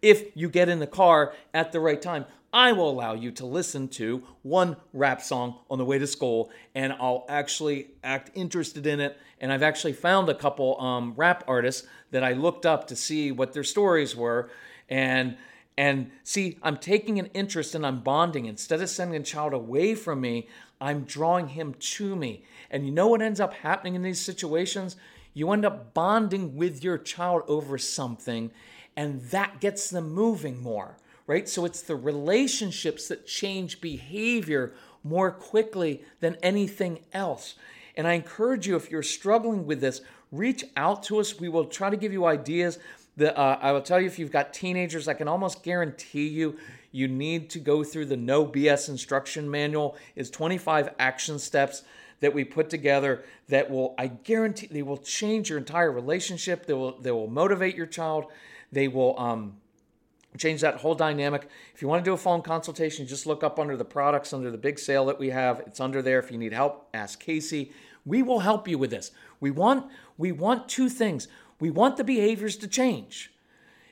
If 0.03 0.37
you 0.37 0.49
get 0.49 0.69
in 0.69 0.81
the 0.81 0.89
car 0.89 1.35
at 1.55 1.71
the 1.71 1.79
right 1.79 2.03
time, 2.03 2.25
I 2.53 2.73
will 2.73 2.91
allow 2.91 3.15
you 3.15 3.31
to 3.33 3.47
listen 3.47 3.87
to 3.91 4.25
one 4.43 4.77
rap 4.93 5.23
song 5.23 5.61
on 5.71 5.79
the 5.79 5.85
way 5.85 6.01
to 6.01 6.07
school, 6.09 6.51
and 6.75 6.93
I'll 6.93 7.27
actually 7.29 7.91
act 8.03 8.33
interested 8.35 8.89
in 8.89 8.99
it. 8.99 9.17
And 9.41 9.53
I've 9.53 9.63
actually 9.63 9.93
found 9.93 10.29
a 10.31 10.35
couple 10.35 10.81
um, 10.81 11.15
rap 11.17 11.45
artists 11.47 11.87
that 12.11 12.25
I 12.25 12.33
looked 12.33 12.67
up 12.67 12.89
to 12.89 12.97
see 12.97 13.31
what 13.31 13.53
their 13.53 13.63
stories 13.63 14.17
were 14.17 14.51
and 14.89 15.37
and 15.79 16.11
see 16.23 16.59
i'm 16.63 16.77
taking 16.77 17.19
an 17.19 17.27
interest 17.27 17.75
and 17.75 17.87
i'm 17.87 18.01
bonding. 18.01 18.47
Instead 18.47 18.81
of 18.81 18.89
sending 18.89 19.21
a 19.21 19.25
child 19.25 19.53
away 19.53 19.95
from 19.95 20.21
me 20.21 20.49
i'm 20.81 21.05
drawing 21.05 21.49
him 21.49 21.75
to 21.75 22.17
me. 22.17 22.45
And 22.71 22.85
you 22.85 22.93
know 22.93 23.09
what 23.09 23.23
ends 23.23 23.41
up 23.41 23.55
happening 23.55 23.95
in 23.95 24.03
these 24.03 24.21
situations? 24.21 24.97
You 25.35 25.51
end 25.53 25.65
up 25.65 25.93
bonding 25.95 26.57
with 26.57 26.83
your 26.83 26.99
child 26.99 27.43
over 27.47 27.79
something 27.79 28.51
and 28.97 29.21
that 29.31 29.61
gets 29.61 29.91
them 29.91 30.11
moving 30.11 30.63
more 30.63 30.97
right? 31.27 31.49
So 31.49 31.65
it's 31.65 31.83
the 31.83 31.97
relationships 31.97 33.09
that 33.09 33.27
change 33.27 33.81
behavior 33.81 34.75
more 35.03 35.31
quickly 35.31 36.03
than 36.21 36.37
anything 36.43 37.01
else. 37.13 37.55
And 37.97 38.07
i 38.07 38.13
encourage 38.13 38.67
you 38.67 38.77
if 38.77 38.91
you're 38.91 39.03
struggling 39.03 39.67
with 39.67 39.81
this 39.81 40.03
reach 40.33 40.65
out 40.77 41.03
to 41.05 41.19
us. 41.19 41.39
We 41.39 41.49
will 41.49 41.67
try 41.67 41.89
to 41.89 41.97
give 41.97 42.13
you 42.13 42.27
ideas 42.27 42.79
The, 43.17 43.37
uh, 43.37 43.59
I 43.61 43.73
will 43.73 43.83
tell 43.83 44.01
you 44.01 44.07
if 44.07 44.19
you've 44.19 44.31
got 44.31 44.53
teenagers, 44.53 45.09
I 45.09 45.15
can 45.15 45.29
almost 45.29 45.63
guarantee 45.63 46.29
you 46.29 46.59
you 46.93 47.09
need 47.09 47.51
to 47.51 47.59
go 47.59 47.85
through 47.85 48.07
the 48.07 48.17
No 48.17 48.47
BS 48.47 48.89
instruction 48.89 49.51
manual. 49.51 49.97
Is 50.15 50.31
25 50.31 50.95
action 50.99 51.39
steps 51.39 51.83
that 52.21 52.33
we 52.33 52.45
put 52.45 52.71
together 52.71 53.25
that 53.49 53.71
will, 53.71 53.95
I 53.99 54.07
guarantee, 54.07 54.69
they 54.71 54.83
will 54.83 54.97
change 54.97 55.51
your 55.51 55.59
entire 55.59 55.93
relationship. 55.93 56.67
They 56.67 56.73
will, 56.73 56.99
they 56.99 57.11
will 57.11 57.29
motivate 57.29 57.75
your 57.75 57.87
child. 57.87 58.27
They 58.73 58.89
will 58.89 59.19
um, 59.19 59.59
change 60.39 60.63
that 60.63 60.77
whole 60.77 60.95
dynamic. 60.95 61.49
If 61.75 61.83
you 61.83 61.89
want 61.89 62.05
to 62.05 62.09
do 62.09 62.15
a 62.15 62.19
phone 62.19 62.43
consultation, 62.43 63.07
just 63.07 63.27
look 63.27 63.45
up 63.45 63.59
under 63.59 63.77
the 63.77 63.85
products, 63.85 64.33
under 64.33 64.51
the 64.51 64.59
big 64.59 64.79
sale 64.79 65.07
that 65.07 65.19
we 65.19 65.31
have. 65.31 65.61
It's 65.61 65.81
under 65.81 66.03
there. 66.03 66.19
If 66.19 66.31
you 66.31 66.39
need 66.39 66.53
help, 66.53 66.89
ask 66.95 67.21
Casey. 67.21 67.73
We 68.05 68.23
will 68.23 68.41
help 68.41 68.69
you 68.69 68.79
with 68.79 68.91
this. 68.91 69.11
We 69.41 69.51
want, 69.51 69.91
we 70.17 70.33
want 70.33 70.69
two 70.69 70.89
things. 70.89 71.29
We 71.59 71.71
want 71.71 71.97
the 71.97 72.05
behaviors 72.05 72.57
to 72.59 72.69
change. 72.69 73.33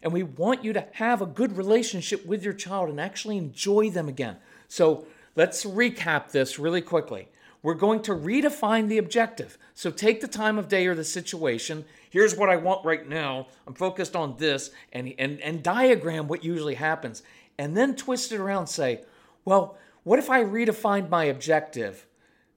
And 0.03 0.13
we 0.13 0.23
want 0.23 0.63
you 0.63 0.75
to 0.75 0.87
have 0.93 1.23
a 1.23 1.27
good 1.27 1.57
relationship 1.57 2.27
with 2.27 2.45
your 2.45 2.53
child 2.53 2.91
and 2.91 3.01
actually 3.01 3.39
enjoy 3.39 3.91
them 3.91 4.07
again. 4.09 4.37
So 4.69 5.07
let's 5.35 5.65
recap 5.65 6.31
this 6.31 6.59
really 6.59 6.83
quickly. 6.83 7.29
We're 7.63 7.73
going 7.73 8.03
to 8.03 8.13
redefine 8.13 8.89
the 8.89 8.99
objective. 8.99 9.57
So 9.73 9.91
take 9.91 10.21
the 10.21 10.29
time 10.29 10.59
of 10.59 10.69
day 10.69 10.87
or 10.87 10.95
the 10.95 11.05
situation. 11.05 11.87
Here's 12.11 12.37
what 12.37 12.51
I 12.51 12.57
want 12.57 12.85
right 12.85 13.09
now. 13.09 13.47
I'm 13.67 13.73
focused 13.73 14.15
on 14.15 14.37
this 14.37 14.71
and, 14.93 15.15
and, 15.19 15.41
and 15.41 15.63
diagram 15.63 16.29
what 16.29 16.45
usually 16.45 16.75
happens. 16.75 17.23
And 17.57 17.75
then 17.75 17.97
twist 17.97 18.33
it 18.33 18.41
around 18.41 18.67
say, 18.67 19.05
well, 19.47 19.79
what 20.03 20.19
if 20.19 20.29
I 20.29 20.45
redefined 20.45 21.09
my 21.09 21.25
objective 21.25 22.07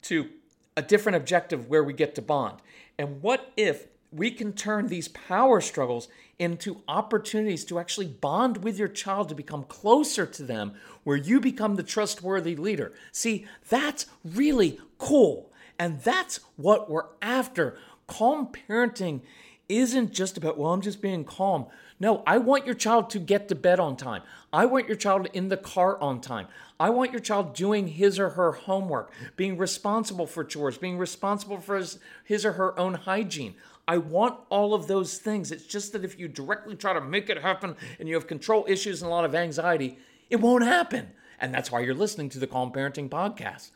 to 0.04 0.28
a 0.76 0.82
different 0.82 1.16
objective 1.16 1.70
where 1.70 1.86
we 1.86 1.94
get 1.94 2.14
to 2.16 2.22
bond? 2.22 2.58
And 2.98 3.22
what 3.22 3.54
if 3.56 3.88
we 4.12 4.32
can 4.32 4.54
turn 4.54 4.88
these 4.88 5.08
power 5.08 5.60
struggles 5.62 6.08
into 6.40 6.82
opportunities 6.88 7.66
to 7.66 7.80
actually 7.80 8.08
bond 8.08 8.64
with 8.64 8.78
your 8.78 8.88
child 8.88 9.30
to 9.30 9.36
become 9.36 9.64
closer 9.64 10.26
to 10.26 10.44
them, 10.44 10.74
where 11.04 11.18
you 11.18 11.40
become 11.40 11.76
the 11.76 11.84
trustworthy 11.84 12.56
leader. 12.56 12.94
See, 13.12 13.46
that's 13.70 14.06
really 14.24 14.80
cool. 14.98 15.52
And 15.80 16.02
that's 16.02 16.40
what 16.56 16.90
we're 16.90 17.08
after. 17.22 17.78
Calm 18.08 18.48
parenting 18.48 19.22
isn't 19.70 20.14
just 20.14 20.38
about, 20.38 20.58
well, 20.58 20.74
I'm 20.74 20.82
just 20.82 21.02
being 21.02 21.24
calm. 21.24 21.66
No, 22.00 22.24
I 22.28 22.38
want 22.38 22.66
your 22.66 22.76
child 22.76 23.10
to 23.12 23.20
get 23.20 23.48
to 23.50 23.56
bed 23.56 23.80
on 23.80 23.98
time. 23.98 24.22
I 24.54 24.66
want 24.66 24.88
your 24.88 24.96
child 24.96 25.28
in 25.34 25.50
the 25.50 25.58
car 25.58 26.00
on 26.00 26.22
time. 26.22 26.48
I 26.80 26.92
want 26.92 27.12
your 27.12 27.20
child 27.20 27.56
doing 27.56 27.88
his 27.88 28.20
or 28.20 28.30
her 28.30 28.52
homework, 28.52 29.12
being 29.36 29.58
responsible 29.58 30.28
for 30.28 30.44
chores, 30.44 30.78
being 30.78 30.98
responsible 30.98 31.60
for 31.60 31.78
his, 31.78 32.00
his 32.24 32.46
or 32.46 32.54
her 32.54 32.80
own 32.80 32.94
hygiene. 32.94 33.56
I 33.88 33.98
want 33.98 34.40
all 34.50 34.74
of 34.74 34.88
those 34.88 35.18
things. 35.18 35.52
It's 35.52 35.66
just 35.66 35.94
that 35.94 36.04
if 36.04 36.20
you 36.20 36.28
directly 36.28 36.76
try 36.76 36.94
to 36.94 37.02
make 37.02 37.30
it 37.30 37.42
happen 37.42 37.76
and 38.00 38.10
you 38.10 38.16
have 38.16 38.28
control 38.28 38.66
issues 38.68 39.02
and 39.02 39.10
a 39.10 39.14
lot 39.14 39.26
of 39.26 39.34
anxiety, 39.34 39.98
it 40.30 40.38
won't 40.38 40.66
happen. 40.66 41.12
And 41.40 41.54
that's 41.54 41.72
why 41.72 41.80
you're 41.80 41.94
listening 41.94 42.30
to 42.30 42.40
the 42.40 42.48
Calm 42.48 42.72
Parenting 42.72 43.10
Podcast. 43.10 43.70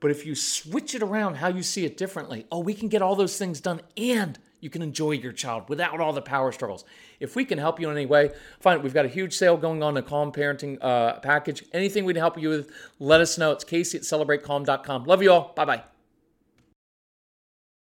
But 0.00 0.10
if 0.10 0.26
you 0.26 0.34
switch 0.34 0.94
it 0.94 1.02
around 1.02 1.36
how 1.36 1.48
you 1.48 1.62
see 1.62 1.84
it 1.84 1.96
differently, 1.96 2.46
oh, 2.50 2.60
we 2.60 2.74
can 2.74 2.88
get 2.88 3.02
all 3.02 3.16
those 3.16 3.36
things 3.36 3.60
done 3.60 3.80
and 3.96 4.38
you 4.60 4.70
can 4.70 4.80
enjoy 4.80 5.12
your 5.12 5.32
child 5.32 5.68
without 5.68 6.00
all 6.00 6.12
the 6.12 6.22
power 6.22 6.50
struggles. 6.50 6.84
If 7.20 7.36
we 7.36 7.44
can 7.44 7.58
help 7.58 7.78
you 7.78 7.90
in 7.90 7.96
any 7.96 8.06
way, 8.06 8.30
fine. 8.60 8.82
We've 8.82 8.94
got 8.94 9.04
a 9.04 9.08
huge 9.08 9.34
sale 9.34 9.56
going 9.58 9.82
on, 9.82 9.96
a 9.96 10.02
Calm 10.02 10.32
Parenting 10.32 10.78
uh, 10.80 11.20
package. 11.20 11.64
Anything 11.72 12.06
we 12.06 12.14
can 12.14 12.20
help 12.20 12.38
you 12.38 12.48
with, 12.48 12.70
let 12.98 13.20
us 13.20 13.36
know. 13.36 13.52
It's 13.52 13.64
Casey 13.64 13.98
at 13.98 14.04
celebratecalm.com. 14.04 15.04
Love 15.04 15.22
you 15.22 15.32
all. 15.32 15.52
Bye 15.54 15.64
bye. 15.66 15.93